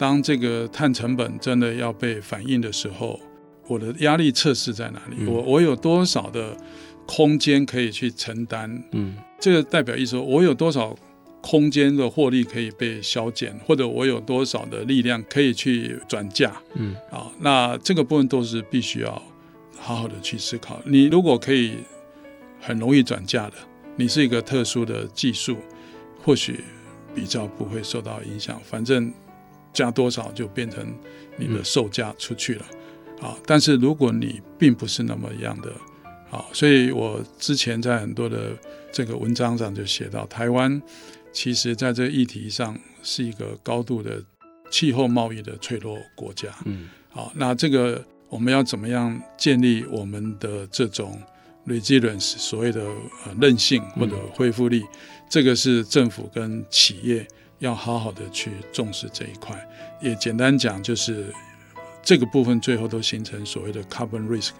[0.00, 3.20] 当这个碳成本真的要被反映的时候，
[3.66, 5.16] 我的压力测试在哪里？
[5.18, 6.56] 嗯、我我有多少的
[7.06, 8.82] 空间可以去承担？
[8.92, 10.96] 嗯，这个代表意思说，我有多少
[11.42, 16.50] 空间的获利可以被削减，或者我有多少的力量可以去转嫁？
[16.76, 19.22] 嗯，啊，那这个部分都是必须要
[19.76, 20.80] 好好的去思考。
[20.86, 21.74] 你如果可以
[22.58, 23.56] 很容易转嫁的，
[23.96, 25.58] 你是一个特殊的技术，
[26.22, 26.64] 或许
[27.14, 28.58] 比较不会受到影响。
[28.64, 29.12] 反正。
[29.72, 30.94] 加多少就变成
[31.36, 32.66] 你的售价出去了，
[33.20, 33.36] 啊！
[33.46, 35.72] 但是如果你并不是那么样的，
[36.30, 38.56] 啊，所以我之前在很多的
[38.90, 40.82] 这个文章上就写到，台湾
[41.32, 44.20] 其实在这议题上是一个高度的
[44.70, 51.16] 气候贸易的脆弱国家，嗯，好，那这个我们要怎么样建立我们的这种
[51.66, 52.82] resilience 所谓的
[53.24, 54.84] 呃韧性或者恢复力？
[55.28, 57.26] 这个是政府跟企业。
[57.60, 59.56] 要好好的去重视这一块，
[60.00, 61.32] 也简单讲就是，
[62.02, 64.50] 这个部分最后都形成所谓的 carbon risk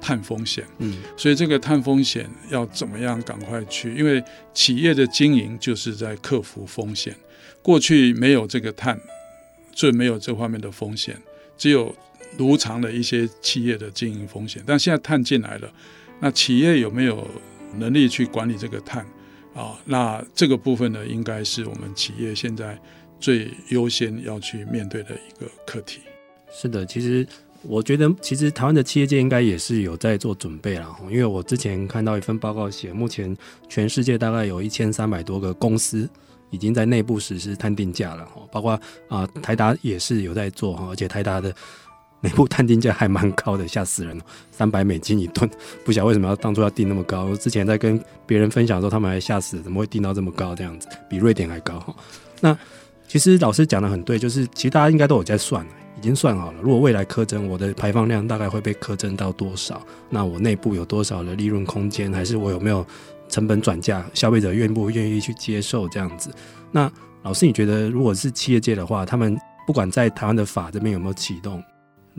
[0.00, 0.64] 碳风险。
[0.78, 3.94] 嗯，所以这个碳风险要怎么样赶快去？
[3.94, 4.22] 因为
[4.54, 7.14] 企业的经营就是在克服风险。
[7.62, 8.98] 过去没有这个碳，
[9.74, 11.16] 所以没有这方面的风险，
[11.58, 11.94] 只有
[12.38, 14.62] 如常的一些企业的经营风险。
[14.66, 15.70] 但现在碳进来了，
[16.20, 17.26] 那企业有没有
[17.76, 19.06] 能力去管理这个碳
[19.54, 19.78] 啊？
[19.84, 22.78] 那这个部分呢，应该是我们企业现在
[23.18, 26.00] 最优先要去面对的一个课题。
[26.52, 27.26] 是的，其实
[27.62, 30.96] 我觉得，其实台湾的企业界应该也是有在做准备了。
[31.10, 33.36] 因为我之前看到一份报告写，目前
[33.68, 36.08] 全世界大概有一千三百多个公司
[36.50, 38.26] 已经在内部实施碳定价了。
[38.50, 41.54] 包括啊，台达也是有在做哈，而且台达的
[42.22, 45.48] 内部碳定价还蛮高的，吓死人，三百美金一吨。
[45.84, 47.34] 不晓得为什么要当初要定那么高？
[47.36, 50.54] 之前在跟别人分享的时候，他们还吓死，怎么会定到这么高？
[50.54, 51.94] 这样子比瑞典还高哈。
[52.40, 52.56] 那
[53.08, 55.66] 其实老师讲的很对，就是其实大家应该都有在算。
[55.96, 59.82] 已经算好了，如果未来苛征我的排放量大概会被苛征到多少？
[60.08, 62.10] 那我内部有多少的利润空间？
[62.10, 62.86] 还是我有没有
[63.28, 64.02] 成本转嫁？
[64.14, 66.30] 消费者愿不愿意去接受这样子？
[66.72, 66.90] 那
[67.22, 71.62] 老师，你觉得如果是企业界的话，他们不管在台湾的法这边有没有启动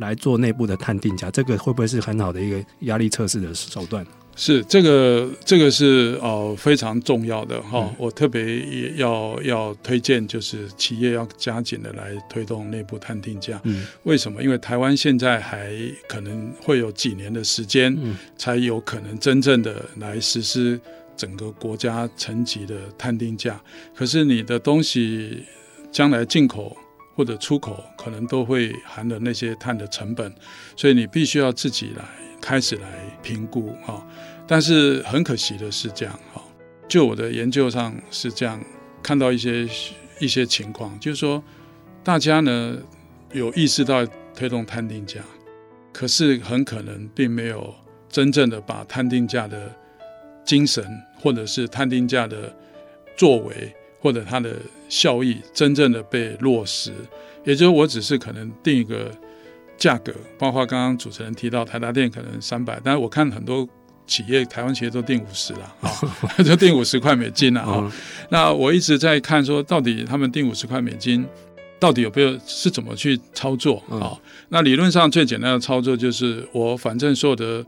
[0.02, 4.06] 来做内部的探定价，这个会不会是很好的一个压力测试的手段？
[4.34, 7.94] 是这个，这个是呃非常重要的哈、哦。
[7.98, 13.60] 我特别也要要推荐，就是企业要加紧的来推动内部探定价。
[13.66, 14.42] 嗯，为什么？
[14.42, 15.76] 因为台湾现在还
[16.08, 17.96] 可能会有几年的时间，
[18.38, 20.80] 才有可能真正的来实施
[21.18, 23.62] 整个国家层级的探定价。
[23.94, 25.44] 可是你的东西
[25.92, 26.76] 将来进口
[27.22, 30.34] 或者出口，可能都会含了那些碳的成本，
[30.76, 32.04] 所以你必须要自己来。
[32.42, 32.90] 开始来
[33.22, 34.04] 评估哈，
[34.48, 36.42] 但是很可惜的是这样哈，
[36.88, 38.60] 就我的研究上是这样
[39.04, 39.70] 看到一些
[40.20, 41.44] 一些情况，就是说
[42.04, 42.76] 大家呢
[43.32, 44.04] 有意识到
[44.34, 45.22] 推动碳定价，
[45.94, 47.72] 可是很可能并没有
[48.10, 49.72] 真正的把碳定价的
[50.44, 50.84] 精神
[51.22, 52.52] 或者是碳定价的
[53.16, 54.58] 作为或者它的
[54.90, 56.92] 效益真正的被落实，
[57.46, 59.10] 也就是我只是可能定一个。
[59.78, 63.68] 价格包括刚刚主持人提到台达电可能三百，但是我看很多
[64.06, 65.90] 企业，台湾企业都定五十了啊，
[66.46, 67.92] 就定五十块美金了啊。
[68.30, 71.26] 那我一直在看说，到底他们定五十块美金，
[71.80, 74.14] 到底有没有是怎么去操作啊？
[74.50, 77.66] 那理论上最简单的操作就是，我反正所有的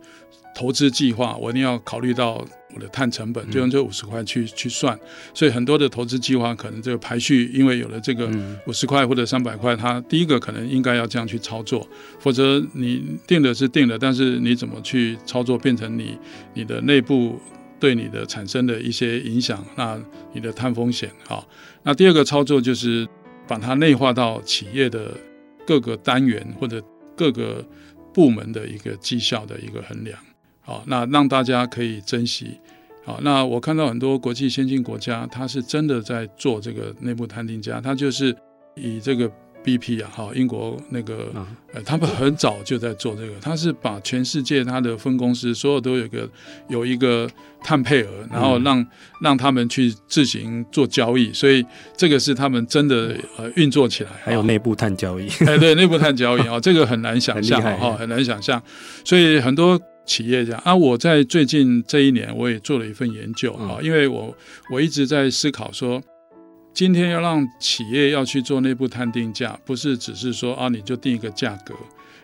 [0.54, 2.46] 投资计划，我一定要考虑到。
[2.76, 4.98] 我的碳成本就用这五十块去去算，
[5.34, 8.30] 所以很多的投资计划可能这个排序，因为有了这个
[8.66, 11.88] 五十块或者三百块，它第一个可能应该要这样去操作，
[12.20, 16.18] 否则你定的是定的，但是你怎么去操作，变成你
[16.54, 17.40] 你的内部
[17.80, 20.00] 对你的产生的一些影响，那
[20.34, 21.46] 你的碳风险啊。
[21.84, 23.08] 那第二个操作就是
[23.48, 25.12] 把它内化到企业的
[25.68, 26.82] 各个单元或者
[27.16, 27.66] 各个
[28.14, 30.18] 部门的一个绩效的一个衡量。
[30.64, 32.60] 好，那让大家可以珍惜。
[33.06, 38.34] 好，那我看到很多国际先进国家，它是真的在做这个内部探定价，它就是
[38.76, 39.30] 以这个
[39.62, 41.30] BP 啊，好，英国那个，
[41.74, 46.30] 呃，他们很早就在做这个，他是把全世界它的分公司所有都有一个
[46.70, 47.30] 有一个
[47.62, 48.88] 碳配额，然后让
[49.20, 51.66] 让他们去自行做交易，所以
[51.98, 58.64] 这个是他们真的呃运作起来，还有内部碳交易，哎，对，内部碳交易啊，这个很难想 象哈，很难想象，
[59.04, 59.78] 所以很多。
[60.06, 64.36] 企业家啊，我在最近这一年，我也做了一份研究啊，因为我
[64.70, 66.02] 我一直在思考说，
[66.74, 71.74] 今天要让企业要去做内部探定价，不是只是说啊，你就定一个价格，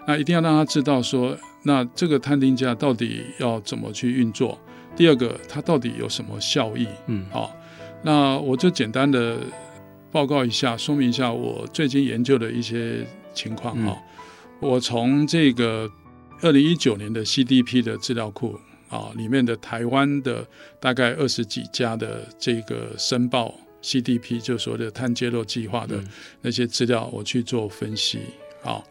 [0.05, 4.59] 那一定要让他知道说，那这个探定价到底要怎么去运作。
[4.97, 6.85] 第二个，它到底有什么效益？
[7.07, 7.55] 嗯，好，
[8.03, 9.37] 那我就简单的
[10.11, 13.95] 报告一下，说明一下我最近研究的一些情况啊。
[14.59, 15.89] 我从这个。
[16.41, 18.57] 二零一九年的 CDP 的资料库
[18.89, 20.47] 啊，里面的台湾的
[20.79, 26.01] 大概二十几家的这个申报 CDP，就所谓的碳揭露计划的
[26.41, 28.19] 那些资料，我去做分析
[28.63, 28.81] 啊。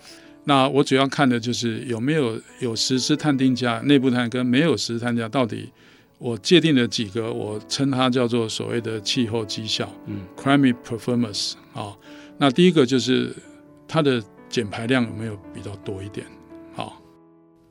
[0.45, 5.71] 那我主要看的就是有没有有实施碳定价，内部碳跟没有实施碳定价，到底
[6.19, 11.97] 我界定了几个，我称它叫做所谓的气候绩效，嗯，climate performance 啊。
[12.39, 13.35] 那第一个就是
[13.87, 16.27] 它的减排量有没有比较多一点？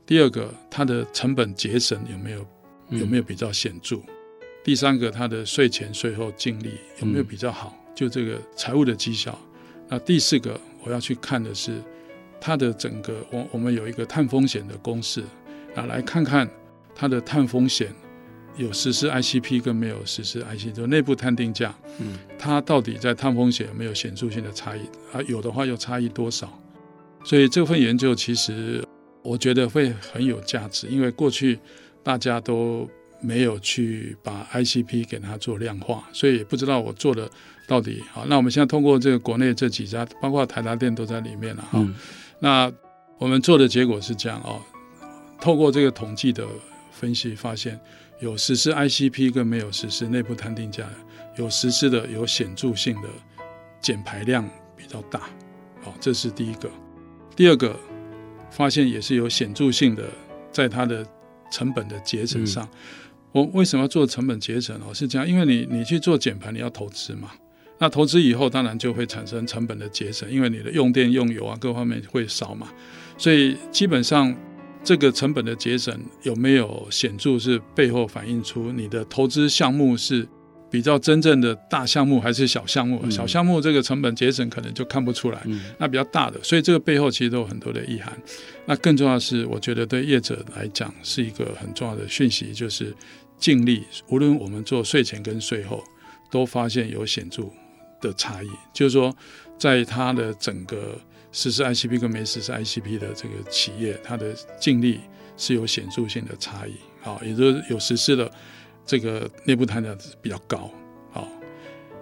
[0.08, 2.46] 第二个，它的成本节省有没有
[2.88, 3.96] 有没有比较显著？
[3.96, 4.02] 嗯、
[4.64, 7.76] 第三个，它的税前税后净利有没有比较好？
[7.86, 9.38] 嗯、就这个财务的绩效。
[9.86, 11.82] 那第四个，我要去看的是
[12.40, 15.22] 它的整个，我我们有一个碳风险的公式，
[15.74, 16.48] 那来看看
[16.94, 17.92] 它的碳风险
[18.56, 24.80] 有实施 ICP 跟没有实施 ICP，就内部碳定价，嗯，它到底在碳风险有没有显著性的差异？
[25.12, 26.58] 啊，有的话又差异多少？
[27.24, 28.82] 所以这份研究其实
[29.22, 31.58] 我觉得会很有价值，因为过去
[32.02, 32.88] 大家都
[33.20, 37.28] 没有去把 ICP 给它做量化，所以也不知道我做的
[37.66, 38.24] 到底好。
[38.26, 41.78] 那我们现在通过这个国内这几家，包括台达电都在里面了哈。
[41.80, 41.94] 嗯、
[42.38, 42.72] 那
[43.18, 44.62] 我们做的结果是这样哦，
[45.40, 46.46] 透过这个统计的
[46.92, 47.78] 分析，发现
[48.20, 50.94] 有实施 ICP 跟没有实施内部摊定价的，
[51.36, 53.08] 有实施的有显著性的
[53.80, 55.22] 减排量比较大，
[55.82, 56.70] 好，这是第一个。
[57.34, 57.78] 第二个
[58.58, 60.02] 发现也是有显著性的，
[60.50, 61.06] 在它的
[61.48, 62.68] 成本的节省上。
[63.30, 64.92] 我为什么要做成本节省哦？
[64.92, 67.30] 是这样，因为你你去做减排，你要投资嘛。
[67.78, 72.68] 那投资以后，当然就会产生成本的节省，因为你的用电、用油啊各方面会少嘛。
[73.16, 74.34] 所以基本上，
[74.82, 80.26] 这个成本的节省有没有显著，是背后反映出你的投资项目是
[80.70, 83.00] 比较真正的大项目还是小项目？
[83.02, 85.40] 嗯、小项目这个成本节省可能就看不出来。
[85.46, 88.16] 嗯、那比较大的，所以这个背后其实都有很多的意涵。
[88.66, 92.94] 那更重要的是，我觉得对业者来讲是一个很重要的讯息，就是
[93.38, 95.82] 净利，无论我们做税前跟税后，
[96.30, 97.44] 都发现有显著
[98.00, 98.48] 的差异。
[98.72, 99.14] 就是说，
[99.58, 100.98] 在它的整个。
[101.30, 104.98] 实施 ICP 跟没实施 ICP 的这个企业，它的净利
[105.36, 108.32] 是有显著性的差异，好，也就是有实施的
[108.88, 110.70] 这个内部碳价值比较高，
[111.12, 111.28] 好，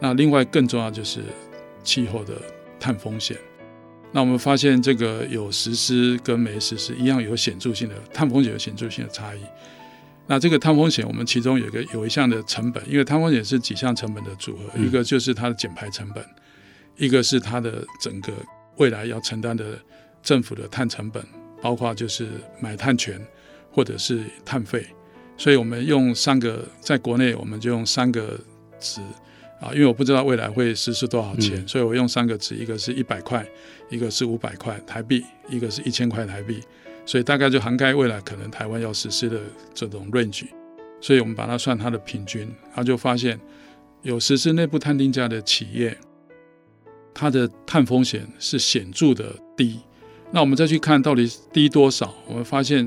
[0.00, 1.20] 那另外更重要就是
[1.82, 2.40] 气候的
[2.78, 3.36] 碳风险。
[4.12, 9.40] 那我们发现这个有实施跟没实施一样有显著性的碳风险，有显著性的差异。
[10.28, 16.24] 那这个碳风险，我们其中有一个有一项的成本，因为碳风险是几项成本的组合，嗯、一个就是它的减排成本，
[16.96, 18.32] 一个是它的整个。
[18.78, 19.64] 未来要承担的
[20.22, 21.24] 政府的碳成本，
[21.62, 22.28] 包括就是
[22.60, 23.18] 买碳权
[23.72, 24.86] 或者是碳费，
[25.36, 28.38] 所以我们用三个，在国内我们就用三个
[28.80, 29.00] 值
[29.60, 33.46] 啊，因为我不知道未来会实施多少钱，嗯、所以我用三个值，一个是一百块，
[33.90, 36.60] 一个是五百块台币，一个是一千块台币，
[37.04, 39.40] 所以大概就涵盖未来可能台湾要实施的
[39.74, 40.46] 这种 range，
[41.00, 43.40] 所以我们把它算它的平均，然后就发现
[44.02, 45.96] 有实施内部碳定价的企业。
[47.18, 49.80] 它的碳风险是显著的低，
[50.30, 52.14] 那我们再去看到底低多少？
[52.28, 52.86] 我们发现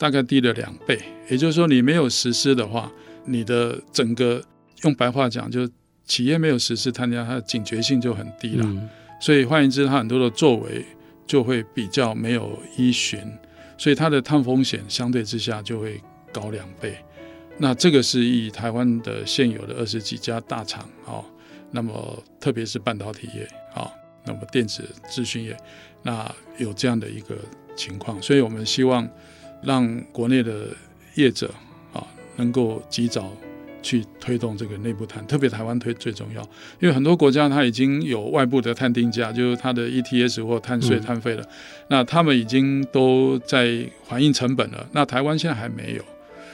[0.00, 0.98] 大概低了两倍。
[1.28, 2.90] 也就是说，你没有实施的话，
[3.26, 4.42] 你的整个
[4.84, 5.68] 用白话讲，就
[6.06, 8.64] 企业没有实施碳定价，它的警觉性就很低了。
[8.66, 8.88] 嗯、
[9.20, 10.82] 所以换言之，它很多的作为
[11.26, 13.20] 就会比较没有依循，
[13.76, 16.00] 所以它的碳风险相对之下就会
[16.32, 16.96] 高两倍。
[17.58, 21.22] 那这个是以台湾的现有的二十几家大厂啊。
[21.72, 23.88] 那么，特别是半导体业啊，
[24.24, 25.56] 那么电子资讯业，
[26.02, 26.28] 那
[26.58, 27.36] 有这样的一个
[27.76, 29.08] 情况，所以我们希望
[29.62, 30.68] 让国内的
[31.16, 31.52] 业者
[31.92, 32.06] 啊，
[32.36, 33.32] 能够及早
[33.82, 36.42] 去推动这个内部碳，特别台湾推最重要，
[36.80, 41.48] 因为很多国家它已经有外部的碳定价，就是它的 ETS 或碳税、碳费了，嗯、
[41.88, 46.04] 那他们已经都在反映成本了，那台湾现在还没有，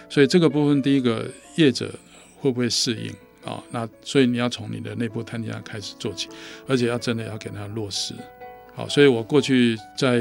[0.08, 1.90] 所以这个部分，第一个业者
[2.38, 3.12] 会不会适应？
[3.44, 6.28] 啊，那所以你要从你的内部碳定价开始做起，
[6.66, 8.12] 而且要真的要给它落实。
[8.74, 10.20] 好，所以我过去在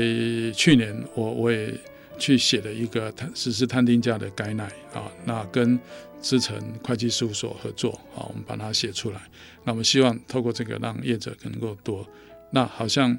[0.54, 1.74] 去年我我也
[2.18, 5.80] 去写了一个碳实施碳定价的概览啊，那跟
[6.22, 9.22] 资诚会计事务所合作啊，我们把它写出来。
[9.64, 12.08] 那我们希望透过这个让业者能够多。
[12.52, 13.18] 那好像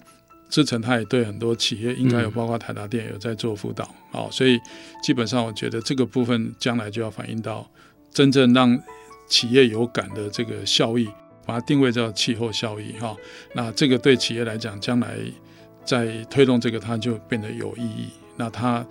[0.48, 4.58] 资诚他也对很多企业应该有，包括台达电有在做辅导啊，所以
[5.02, 7.70] 基本上我觉得这个部分将来就要反映到
[8.12, 8.80] 真正让。
[9.28, 11.04] 企业有感的这个效益，
[11.44, 13.16] 把它定位叫气候效益哈。
[13.54, 15.18] 那这个对企业来讲，将来
[15.84, 18.06] 在推动这个，它就变得有意义。
[18.36, 18.86] 那它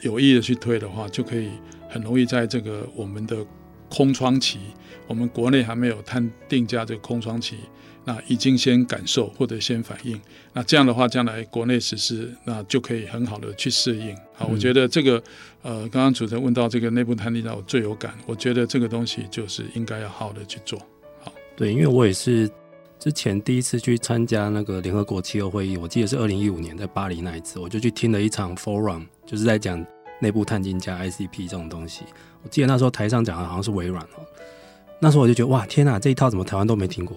[0.00, 1.50] 有意的去推的话，就可以
[1.88, 3.44] 很容易在这个我们的
[3.88, 4.58] 空窗期，
[5.06, 7.56] 我们国内还没有探定价这个空窗期。
[8.04, 10.18] 那已经先感受或者先反应，
[10.54, 14.16] 那这样的话，将来国内实施，那就可以很好的去适应。
[14.32, 15.22] 好，我觉得这个，
[15.60, 18.14] 呃，刚刚主持人问到这个内部探定价，我最有感。
[18.24, 20.78] 我觉得这个东西就是应该要好好的去做。
[21.20, 22.50] 好，对，因为我也是
[22.98, 29.84] 之前第一次去参加那个联合国气候会议，我记得是二零一五年在巴黎那一次，我就去听了一场 forum，就是在讲
[30.20, 32.02] 内部碳定价 ICP 这种东西。
[32.42, 34.26] 我记得那时候台上讲的好像是微软哦，
[35.00, 37.16] 那时候我就觉得哇，天哪，这一套怎么台湾都没听过？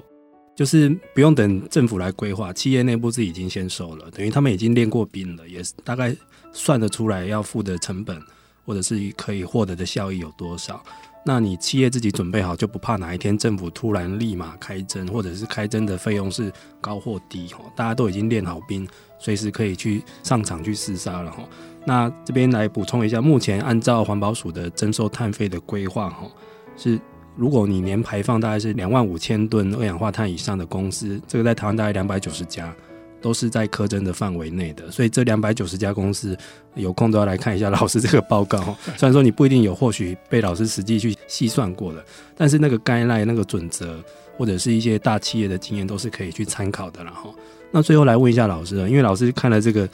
[0.55, 6.15] 就是不用等政府来规划，企业内部是已经先收了，等于他们已经练过兵了，也是大概
[6.51, 8.21] 算得出来要付的成本，
[8.65, 10.83] 或者是可以获得的效益有多少。
[11.25, 18.87] 那你企业自己准备好，就不怕哪一天政府突然立马开征，或者是开征的费用是高或低，大家都已经练好兵，
[19.19, 21.43] 随时可以去上场去厮杀了哈。
[21.85, 26.27] 那这边来补充一下，目前按照环保署的征收碳费的规划哈
[26.75, 26.99] 是。
[27.37, 32.75] 如果你年排放大概是两万五千吨二氧化碳以上的公司，这个在台湾大概两百九十家，
[33.21, 34.89] 都是在苛征的范围内的。
[34.91, 36.37] 所以这两百九十家公司
[36.75, 38.59] 有空都要来看一下老师这个报告。
[38.97, 42.03] 虽然说你不一定有，或许被老师实际去细算过的，
[42.35, 44.03] 但是那个 guideline 那个准则
[44.37, 47.29] 或者是一些大企业的经验都是可以去参考的了哈。
[47.71, 49.87] 那最后来问一下老师了，因为老师看了这个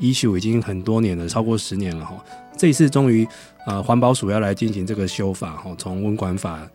[0.00, 2.24] issue 已经很多年了，超过十年了哈。
[2.56, 3.26] 这一次终于
[3.66, 6.66] 呃环保署要来进行这个修法哈，从温管法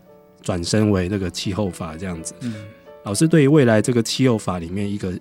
[0.41, 2.33] 转身为那个气候法这样子。
[2.41, 2.53] 嗯，
[3.03, 5.11] 老师对于未来这个气候法里面一个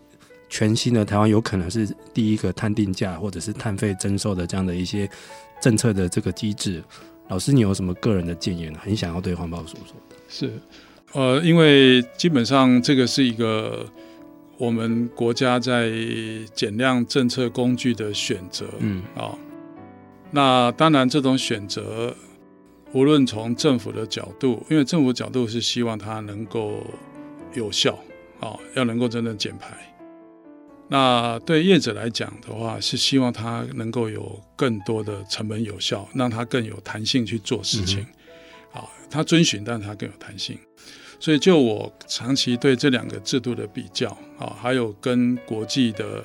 [0.52, 5.08] 全新的台湾有可能是第一个碳定价或者是碳费征收的这样的一些
[5.62, 6.84] 政策的这个机制，
[7.28, 8.74] 老师你有什么个人的建言？
[8.74, 10.16] 很想要对环保署说的。
[10.28, 10.52] 是，
[11.12, 13.86] 呃，因为基本上这个是一个。
[14.58, 15.90] 我们国家在
[16.54, 19.36] 减量政策工具的选择，嗯，啊，
[20.30, 22.14] 那当然这种选择，
[22.92, 26.86] 无论从政府的角度，因为政府角度是希望它能够
[27.54, 27.98] 有效，
[28.38, 29.76] 啊，要能够真正减排。
[30.88, 38.06] 那对业者来讲的话，是希望他能够有更多的成本有效，让他更有弹性去做事情，
[38.72, 40.58] 啊，他遵循，但他更有弹性。
[41.18, 46.24] 所以，就我长期对这两个制度的比较啊，还有跟国际的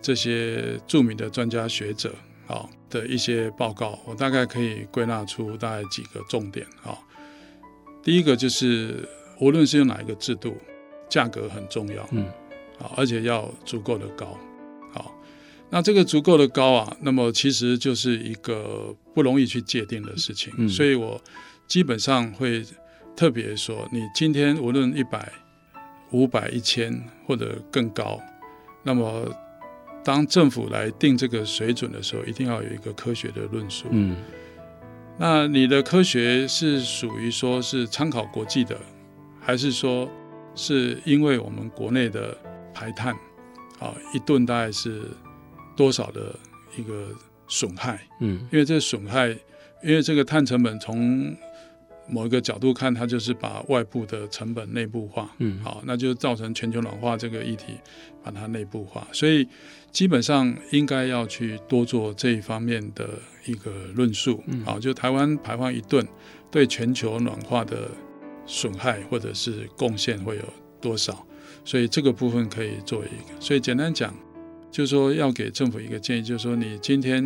[0.00, 2.14] 这些著名的专家学者
[2.46, 6.98] 啊的一些报告，我大概可以归纳出大概几个重点啊。
[8.02, 9.06] 第一个就是，
[9.38, 10.56] 无论是用哪一个制度，
[11.10, 12.26] 价格很重要，嗯，
[12.80, 14.38] 啊，而且要足够的高，
[14.92, 15.14] 好，
[15.70, 21.20] 那这个足够的高啊，那么其实就是一个不容易去界定的事情，所以我
[21.66, 22.64] 基本上会。
[23.16, 25.28] 特别说，你今天无论一百、
[26.12, 28.16] 五百、一千或者更高，
[28.84, 29.28] 那么
[30.04, 33.88] 当政府来定这个水准的时候，一定要有一个科学的论述。
[33.90, 34.14] 嗯，
[35.18, 38.78] 那你的科学是属于说是参考国际的，
[39.40, 40.08] 还是说
[40.54, 42.38] 是因为我们国内的
[42.78, 43.12] 排碳
[43.80, 45.02] 啊，一吨大概是
[45.76, 46.32] 多少的
[46.76, 47.08] 一个
[47.48, 48.00] 损害？
[48.20, 49.30] 嗯，因为这个损害，
[49.82, 51.36] 因为这个碳成本从
[52.08, 57.74] 某一个角度看，它就是把外部的成本内部化，嗯，好，那就造成全球暖化这个议题
[58.22, 59.44] 把它内部化，所以
[59.90, 63.10] 基本上应该要去多做这一方面的
[63.44, 66.06] 一个论述，嗯，好，就台湾排放一吨
[66.48, 67.90] 对全球暖化的
[68.46, 70.44] 损害或者是贡献会有
[70.80, 71.26] 多少，
[71.68, 74.10] 所以这个部分可以做一个，所以简单讲，
[74.70, 77.22] 就是说要给政府一个建议，就是说你今天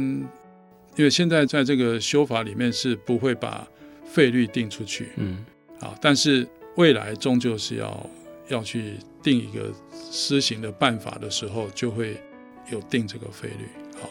[0.96, 3.64] 因为现在在这个修法里面是不会把
[4.04, 5.44] 费率定出去，嗯，
[5.78, 8.10] 好，但是未来终究是要
[8.48, 9.72] 要去定一个
[10.10, 12.20] 施行的办法的时候，就会
[12.68, 13.68] 有定这个费率，
[14.00, 14.10] 好，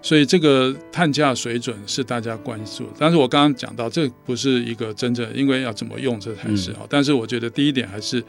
[0.00, 2.88] 所以这个碳价水准是大家关注。
[2.98, 6.86] 但是我刚刚讲到，这不是一个真正，因为要怎么用这才是好。
[6.88, 8.24] 但是我觉得第一点还是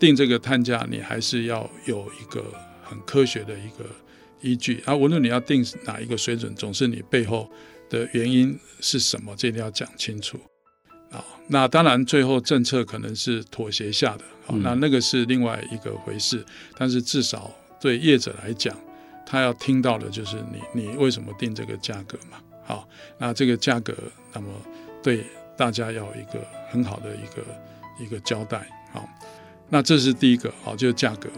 [0.00, 2.42] 定这个碳价，你还是要有一个
[2.82, 3.84] 很科学的一个
[4.40, 4.82] 依据。
[4.86, 7.48] 啊，无论你要定哪一个水准，总是你背后
[7.90, 10.40] 的原因是什么，这一定要讲清楚。
[11.10, 16.42] 啊，那当然，最后政策可能是妥协下的，好，那那个是另外一个回事。
[16.78, 18.74] 但是至少对业者来讲，
[19.26, 22.38] 他要听到的就是你，你为什么定这个价格嘛？
[22.64, 22.88] 好，
[23.18, 23.94] 那这个价格，
[24.32, 24.48] 那么
[25.02, 25.24] 对
[25.56, 27.44] 大家要有一个很好的一个
[28.02, 28.66] 一个交代。
[28.92, 29.08] 好，
[29.70, 31.30] 那这是第一个，好，就是价格。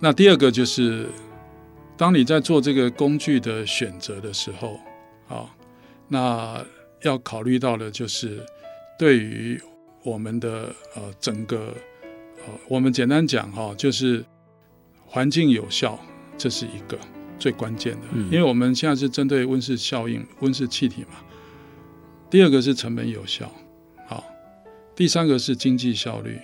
[0.00, 1.06] 那第二个就是，
[1.96, 4.80] 当你在做这个工具的选择的时候，
[5.28, 5.48] 啊，
[6.08, 6.64] 那
[7.02, 8.44] 要考虑到的就是。
[8.98, 9.60] 对于
[10.02, 11.74] 我们的呃整个
[12.46, 14.24] 呃，我们简单讲哈，就是
[15.04, 15.98] 环境有效，
[16.38, 16.98] 这是一个
[17.38, 21.18] 最关键的，因为我们现在是针对温室效应、温室气体嘛。
[22.30, 23.52] 第二个是成本有效，
[24.06, 24.24] 好，
[24.94, 26.40] 第三个是经济效率，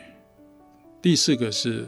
[1.02, 1.86] 第四个是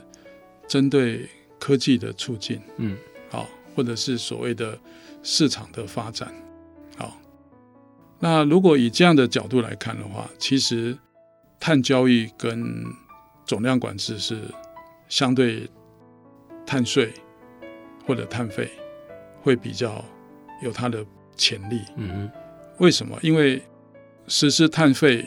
[0.66, 2.96] 针对科技的促进，嗯，
[3.30, 4.78] 好，或者是所谓的
[5.22, 6.34] 市场的发展。
[6.96, 7.16] 好
[8.18, 10.96] 那如果以这样的角度来看的话，其实
[11.60, 12.84] 碳交易跟
[13.46, 14.40] 总量管制是
[15.08, 15.68] 相对
[16.66, 17.12] 碳税
[18.06, 18.70] 或者碳费
[19.42, 20.04] 会比较
[20.62, 21.04] 有它的
[21.36, 21.82] 潜力。
[21.96, 22.30] 嗯哼，
[22.78, 23.18] 为什么？
[23.22, 23.62] 因为
[24.26, 25.24] 实施碳费，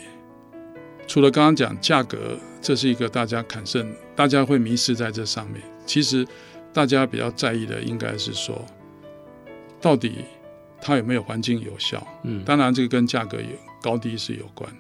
[1.08, 2.38] 除了刚刚讲价格，
[2.68, 5.64] 这是一个大家砍剩，大家会迷失在这上面。
[5.86, 6.28] 其实
[6.74, 8.62] 大家比较在意的应该是说，
[9.80, 10.26] 到底。
[10.80, 12.06] 它有没有环境有效？
[12.24, 13.50] 嗯，当然这个跟价格有
[13.82, 14.72] 高低是有关。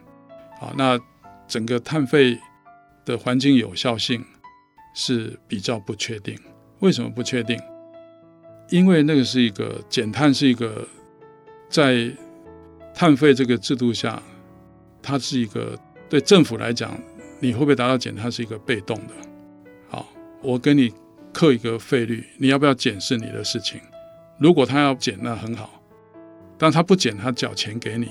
[0.60, 0.98] 好，那
[1.48, 2.38] 整个碳费
[3.04, 4.24] 的环境有效性
[4.94, 6.38] 是比较不确定。
[6.82, 7.60] 为什么不确定？
[8.70, 10.88] 因为那个是一个减碳，是一个
[11.68, 12.12] 在
[12.94, 14.22] 碳费这个制度下，
[15.02, 15.76] 它是一个
[16.08, 16.96] 对政府来讲，
[17.40, 19.14] 你会不会达到减它是一个被动的。
[19.90, 20.08] 好，
[20.42, 20.92] 我跟你
[21.34, 23.80] 扣一个费率，你要不要减是你的事情。
[24.40, 25.70] 如果他要减，那很好；
[26.58, 28.10] 但他不减，他缴钱给你，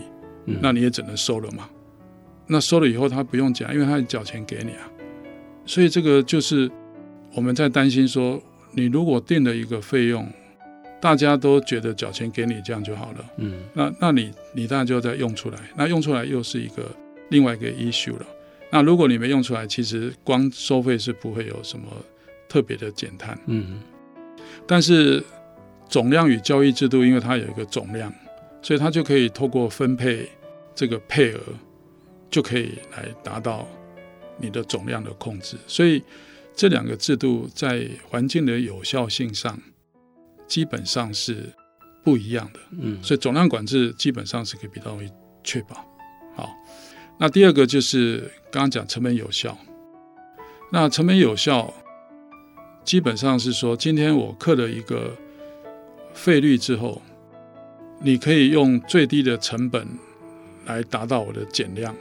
[0.60, 1.68] 那你也只能收了嘛。
[2.46, 4.90] 那收了以后，他不用减，因为他缴钱给你啊。
[5.64, 6.70] 所以这个就是
[7.34, 8.40] 我们在担心说，
[8.72, 10.28] 你如果定了一个费用，
[11.00, 13.24] 大家都觉得缴钱给你这样就好了。
[13.38, 16.88] 嗯，那那你你当然就要再用出来，那用出来又是一个
[17.30, 18.26] 另外一个 issue 了。
[18.70, 21.86] 那如果你没用出来，其实光收费是不会有什么
[22.48, 23.38] 特别的减碳。
[23.46, 23.80] 嗯，
[24.66, 25.22] 但是
[25.88, 28.12] 总量与交易制度，因为它有一个总量，
[28.60, 30.28] 所以它就可以透过分配
[30.74, 31.40] 这个配额，
[32.28, 33.66] 就可以来达到
[34.36, 35.56] 你的总量的控制。
[35.68, 36.02] 所以
[36.54, 39.56] 这两个制度在环境的有效性上
[40.48, 41.44] 基本上是
[42.02, 42.60] 不一样的。
[42.80, 45.08] 嗯，所以总量管制基本上是可以比较容易
[45.44, 45.76] 确保。
[46.34, 46.50] 好。
[47.18, 49.56] 那第二个就是刚刚讲成本有效。
[50.70, 51.72] 那成本有效，
[52.84, 55.16] 基本上是说，今天我刻了一个
[56.12, 57.00] 费率之后，
[58.00, 59.86] 你可以用最低的成本
[60.66, 61.94] 来达到我的减量。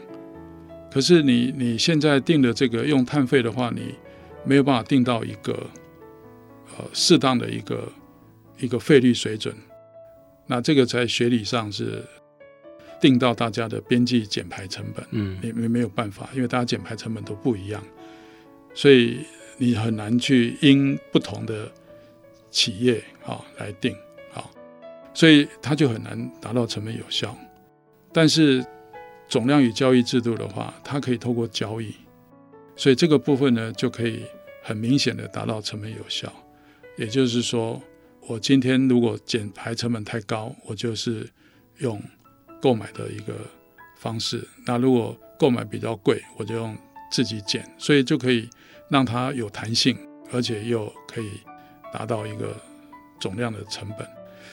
[0.92, 3.96] 可是你你现在定的这个用碳费的话，你
[4.44, 5.54] 没有办法定到一个
[6.78, 7.88] 呃适当的一个
[8.60, 9.56] 一个费率水准。
[10.48, 12.04] 那这个在学理上是。
[13.02, 17.84] 定到大家的边际减排成本，嗯，你没没有办法，因为大家减排成本都不一样，
[18.74, 19.20] 所以
[19.58, 21.72] 你很难去因不同的
[22.50, 23.96] 企业啊来定
[24.34, 24.50] 啊，
[25.14, 27.38] 所以它就很难达到成本有效。
[28.12, 28.66] 但是
[29.28, 31.94] 总量与交易制度的话，它可以透过交易，
[32.76, 34.24] 所以这个部分呢就可以
[34.64, 36.32] 很明显的达到成本有效。
[36.98, 37.82] 也就是说，
[38.22, 41.30] 我今天如果减排成本太高，我就是
[41.80, 42.02] 用。
[42.62, 43.34] 购买的一个
[43.98, 46.76] 方式，那如果购买比较贵，我就用
[47.12, 48.50] 自己减，所以就可以
[48.90, 49.98] 让它有弹性，
[50.32, 51.30] 而且又可以
[51.94, 52.56] 达到一个
[53.20, 54.08] 总量的成本。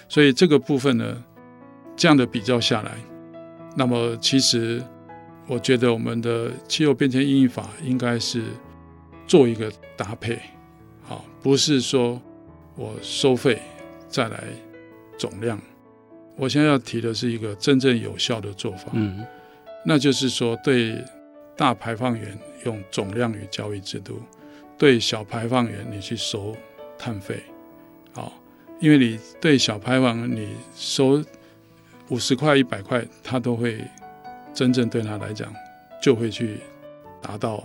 [0.09, 1.25] 所以这个部分呢，
[1.97, 2.93] 这样的比较下来，
[3.77, 4.83] 那么其实
[5.47, 8.45] 我觉得我们的气候变迁因应法应该是
[9.27, 10.39] 做一个搭配，
[11.03, 12.21] 好，不是说
[12.77, 13.61] 我收费
[14.09, 14.45] 再来
[15.17, 15.59] 总量。
[16.37, 19.25] 我现在要提的是一个真正有效的做法，嗯，
[19.85, 20.97] 那就是说，对
[21.57, 24.21] 大排放源用总量与交易制度，
[24.79, 26.57] 对小排放源你去收
[26.99, 27.39] 碳费，
[28.13, 28.33] 好，
[28.81, 31.23] 因为你对小排放你收
[32.09, 33.79] 五十块、一百块，它都会
[34.55, 35.53] 真正对他来讲
[36.03, 36.57] 就会去
[37.21, 37.63] 达到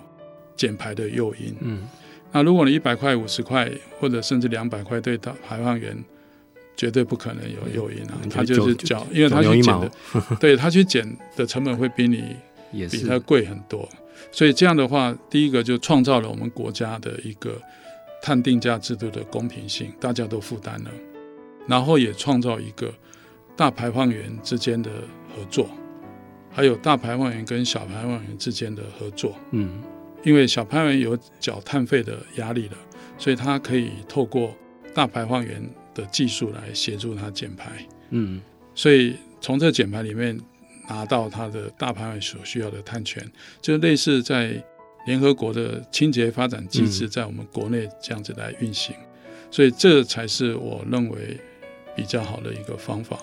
[0.55, 1.87] 减排的诱因，嗯，
[2.33, 5.97] 那如果你一百块、五十块或者甚至两百块对大排放源。
[6.77, 8.17] 绝对不可能有诱因啊！
[8.29, 9.91] 他就是缴，因为他去减的，
[10.39, 12.35] 对他去减的成本会比你
[12.91, 13.89] 比他贵很多，
[14.31, 17.59] 所以这样的话，第一个就创造了我们国家的一个
[18.21, 20.91] 碳定价制度的公平性，大家都负担了，
[21.65, 22.93] 然后也创造一个
[23.55, 24.91] 大排放源之间的
[25.35, 25.67] 合作，
[26.51, 29.35] 还有大排放源跟小排放源之间的合作。
[29.49, 29.81] 嗯，
[30.23, 32.77] 因为小排放源有缴碳费的压力了，
[33.17, 34.53] 所以它可以透过
[34.93, 35.67] 大排放源。
[35.97, 37.71] 的技术来协助它减排，
[38.11, 38.39] 嗯，
[38.75, 40.39] 所以从这减排里面
[40.87, 43.25] 拿到它的大排放所需要的碳权，
[43.59, 44.63] 就类似在
[45.07, 48.95] 联合国的清洁发展机制在我们国内这样子来运行，
[49.49, 51.35] 所以这才是我认为
[51.95, 53.17] 比较好的一个方法。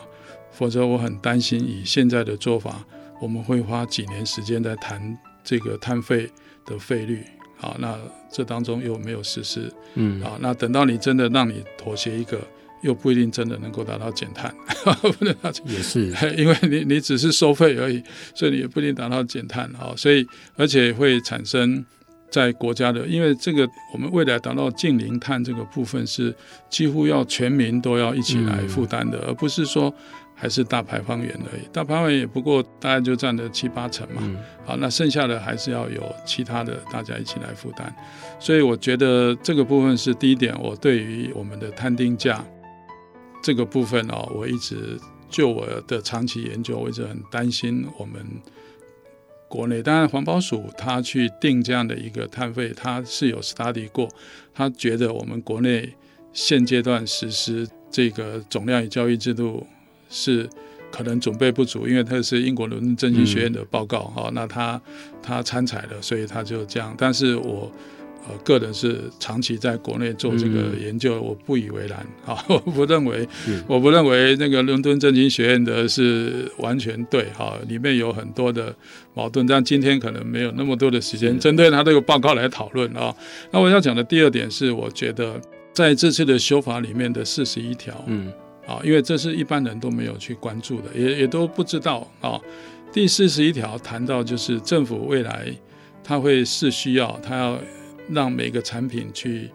[0.51, 2.85] 否则我很担心以现在的做法，
[3.21, 6.29] 我们会花几年时间在谈这个碳费
[6.67, 7.25] 的费率。
[7.61, 7.99] 啊，那
[8.31, 12.39] 这当中又没有实施，嗯，啊，那等到你真的让你妥协一个。
[12.85, 14.55] 又不一定真的能够达到减碳，
[15.01, 18.03] 不能也是， 因为你你只是收费而已，
[18.35, 19.95] 所以你也不一定达到减碳啊。
[19.97, 20.25] 所以
[20.57, 21.83] 而且会产生
[22.31, 26.35] 在国家的，因为这个我们未来达到净零碳这个部分是
[26.69, 29.93] 几乎要全民都要一起来负担的，嗯、而不是说
[30.35, 31.63] 还是大排放源而已。
[31.73, 37.91] 大排放源也不过大概就占了七八成嘛，嗯、好，那剩下的还是要有其他的大家一起来负担。
[38.39, 42.45] 所以我觉得这个部分是第一点，我对于我们的碳定价。
[43.45, 48.25] 这个部分呢，我一直就我的长期研究，我一直很担心我们
[49.49, 49.83] 国内。
[49.83, 54.09] 当然，环保署他去定这样的一个碳费，他是有 study 过，
[54.55, 55.95] 他觉得我们国内
[56.33, 59.67] 现阶段实施这个总量与交易制度
[60.09, 60.49] 是
[60.91, 64.81] 可能准备不足，因为它是英国伦敦政经学院的报告哈、那他
[65.23, 66.95] 他参采了，所以他就这样。
[66.97, 67.71] 但是我。
[68.27, 73.29] 呃，个人是长期在国内做这个研究，我不以为然啊， 我不认为，
[73.67, 78.75] 我不认为那个伦敦政经学院的是完全对哈，里面有很多的
[79.13, 83.15] 矛盾，但今天可能没有那么多的时间针对他这个报告来讨论啊。
[83.51, 85.39] 那我要讲的第二点是，我觉得
[85.73, 88.33] 在这次的修法里面的四十一条，嗯，
[88.67, 92.41] 啊，因为这是一般人都没有去关注的，也也都不知道啊。
[92.91, 95.49] 第四十一条谈到就是政府未来
[96.03, 97.59] 他会是需要，他要
[98.09, 99.51] 让每个产品去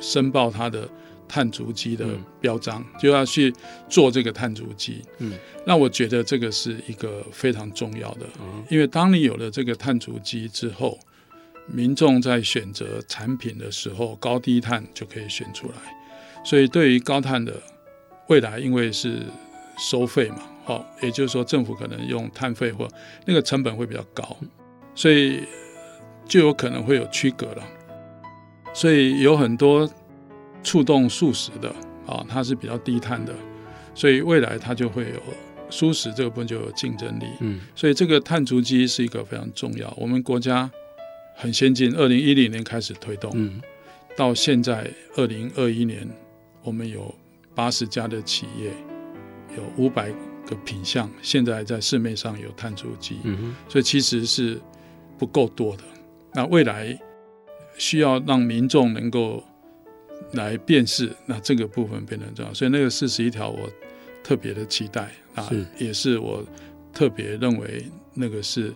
[0.00, 0.88] 申报它的。
[1.32, 2.04] 碳足迹的
[2.40, 3.54] 标章，就要去
[3.88, 5.00] 做这个碳足迹。
[5.18, 5.32] 嗯，
[5.64, 8.26] 那我觉得这个是一个非常重要的，
[8.68, 10.98] 因为当你有了这个碳足迹之后，
[11.68, 15.74] 民众在选择产品的时候，高低碳就可以选出来。
[16.44, 17.54] 所以对于高碳的
[18.26, 19.20] 未来，因为是
[19.78, 22.88] 收费嘛，好，也就是说政府可能用碳费或
[23.24, 24.36] 那个成本会比较高，
[24.96, 25.44] 所以
[26.26, 27.62] 就有可能会有区隔了。
[28.74, 29.88] 所以有很多。
[30.62, 31.74] 触动素食的
[32.06, 33.32] 啊，它是比较低碳的，
[33.94, 35.22] 所以未来它就会有
[35.70, 37.24] 素食这个部分就有竞争力。
[37.40, 39.90] 嗯，所以这个碳足迹是一个非常重要。
[39.96, 40.70] 我们国家
[41.34, 43.58] 很先进，二零一零年开始推动，嗯，
[44.14, 46.06] 到现在二零二一年，
[46.62, 47.14] 我们有
[47.54, 48.70] 八十家的企业，
[49.56, 50.10] 有五百
[50.46, 53.16] 个品项，现在在市面上有碳足迹。
[53.24, 54.60] 嗯哼，所以其实是
[55.16, 55.84] 不够多的。
[56.34, 57.00] 那未来
[57.80, 59.42] 需要让民众能够。
[60.32, 63.68] 来辨识，那这个部分变得重要，所以那个四十一条我
[64.22, 66.44] 特别的期待啊，也是我
[66.92, 68.72] 特别认为那个是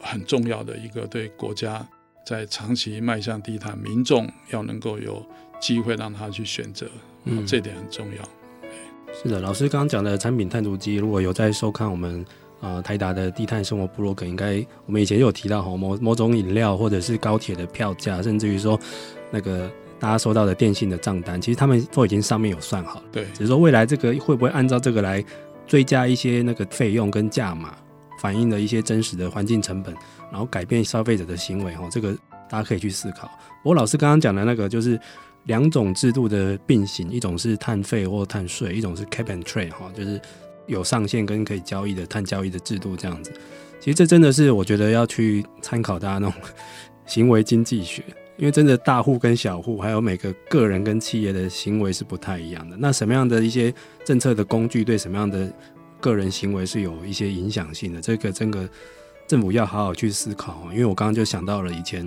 [0.00, 1.86] 很重要的一个对国家
[2.24, 5.26] 在长期迈向低碳，民众要能够有
[5.60, 6.88] 机会让他去选择，
[7.24, 8.22] 嗯，这点很重要。
[9.12, 12.24] 是的，老师刚刚讲的产品碳足迹，如果有在收看我们
[12.64, 18.80] 呃台达的低碳生活部落格，应该我们以前有提到哈，某某种饮料或者是高铁的票价，甚至于说
[19.30, 19.70] 那个。
[20.00, 23.04] 大家收到的电信的账单，其实他们都已经上面有算好了。
[23.10, 25.24] 对，只是说未来这个会不会按照这个来
[25.66, 27.74] 追加一些那个费用跟价码，
[28.20, 29.94] 反映了一些真实的环境成本，
[30.30, 32.12] 然后改变消费者的行为哦，这个
[32.50, 33.30] 大家可以去思考。
[33.62, 35.00] 不过老师刚刚讲的那个就是
[35.44, 40.20] 两种制度的并行，一种是碳费或碳税，一种是 cap and trade 哈，就是
[40.66, 43.32] 有上限跟可以交易的碳交易的制度这样子。
[43.80, 46.34] 其实这真的是我觉得要去参考大家那种
[47.06, 48.02] 行为经济学。
[48.36, 52.76] 因为真的大户跟小户，还有每个个人跟企业的行为是不太一样的。
[52.76, 53.72] 那什么样的一些
[54.04, 55.48] 政策的工具对什么样的
[56.00, 58.00] 个人行为是有一些影响性的？
[58.00, 58.68] 这个真的
[59.28, 60.68] 政府要好好去思考。
[60.72, 62.04] 因为我刚刚就想到了以前，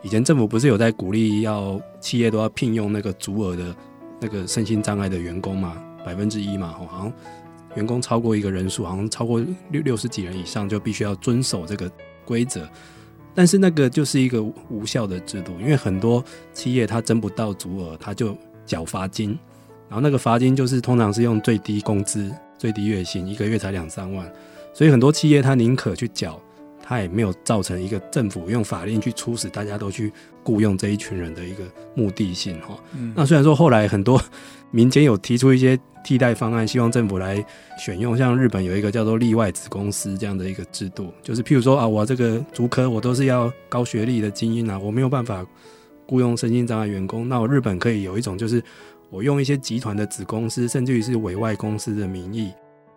[0.00, 3.74] 以前政府不是有在鼓励要企业都要聘用那个足额的
[4.20, 7.12] 那个身心障碍的员工嘛，百分之一嘛，好像
[7.74, 11.90] 员工超过一个人数，好像超过六六十几人以上就必须要遵守这个
[12.24, 12.68] 规则。
[13.34, 19.36] 但是那个就是一个无效的制度，因为很多企业他征不到足额，他就缴罚金，
[19.88, 24.32] 然后那个罚金就是通常是用最低工资、最低月薪，一个月才两三万，
[24.72, 26.40] 所以很多企业他宁可去缴，
[26.84, 30.12] 他也没有造成一个政府用法令去促使大家都去
[30.44, 31.64] 雇佣这一群人的一个
[31.94, 32.78] 目的性哈。
[32.92, 34.22] 嗯、那虽然说后来很多
[34.70, 35.78] 民间有提出一些。
[36.06, 37.42] 替代方案，希望政府来
[37.78, 45.42] 选用，像日本有一个叫做例外子公司这样的一个制度，就是譬如说啊，我这个竹科我都是要高学历的精英啊，我没有办法
[46.04, 48.62] 雇佣身心障碍员工，那我日本可以有一种，就是
[49.08, 52.52] 我用一些集团的子公司，甚至于是委外公司的名义，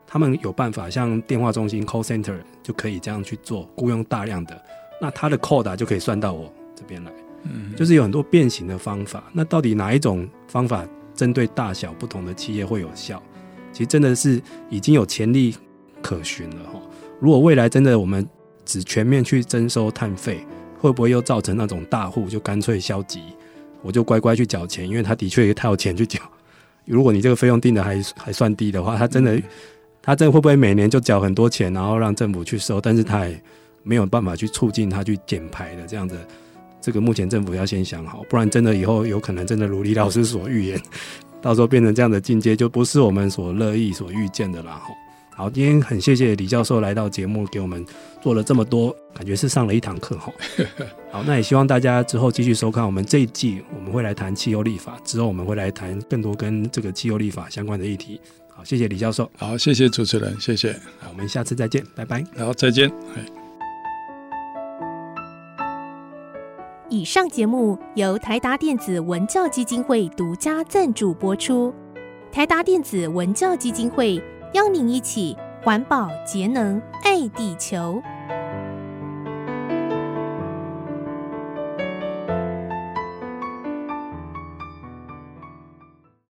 [0.07, 4.59] 他们有办法像电话中心 call center 就可以这样去做雇佣大量的，
[5.01, 7.11] 那他的 quota 就可以算到我这边来，
[7.43, 10.87] 嗯，就是有很多变形的方法，那到底哪一种方法？
[11.13, 13.19] 针对大小不同的企业会有效，
[13.73, 14.39] 其实真的是
[14.69, 15.55] 已经有潜力
[15.99, 16.79] 可循了哈。
[17.19, 18.23] 如果未来真的我们
[18.63, 20.45] 只全面去征收碳费，
[20.77, 23.23] 会不会又造成那种大户就干脆消极，
[23.81, 26.21] 我就乖乖去缴钱，因为他的确他有钱去缴。
[26.85, 29.41] 如果你这个费用定的还还算低的话，他真的
[30.07, 33.37] 他真的会不会每年就缴很多钱，然后让政府去收，但是他也
[33.83, 36.17] 没有办法去促进他去减排的这样子。
[36.79, 40.81] 这个目前政府要先想好，不然真的以后有可能真的如李老师所预言，
[41.41, 44.81] 到时候变成这样的境界，就不是我们所乐意所预见的啦。
[45.35, 47.85] 好，今天很谢谢李教授来到节目，给我们
[48.21, 50.31] 做了这么多，感觉是上了一堂课哈。
[51.11, 58.21] 好，那也希望大家之后继续收看我们这一季，我们会来谈汽油立法，之后我们会来谈更多跟这个汽油立法相关的议题。
[58.57, 59.29] 好，谢谢李教授。
[59.37, 60.73] 好，谢谢主持人，谢谢。
[60.99, 62.23] 好，我们下次再见，拜拜。
[62.35, 62.91] 好，再见。
[66.89, 71.71] 以上节目由台达电子文教基金会独家赞助播出。
[72.31, 74.19] 台达电子文教基金会
[74.53, 78.01] 邀您一起环保节能爱地球。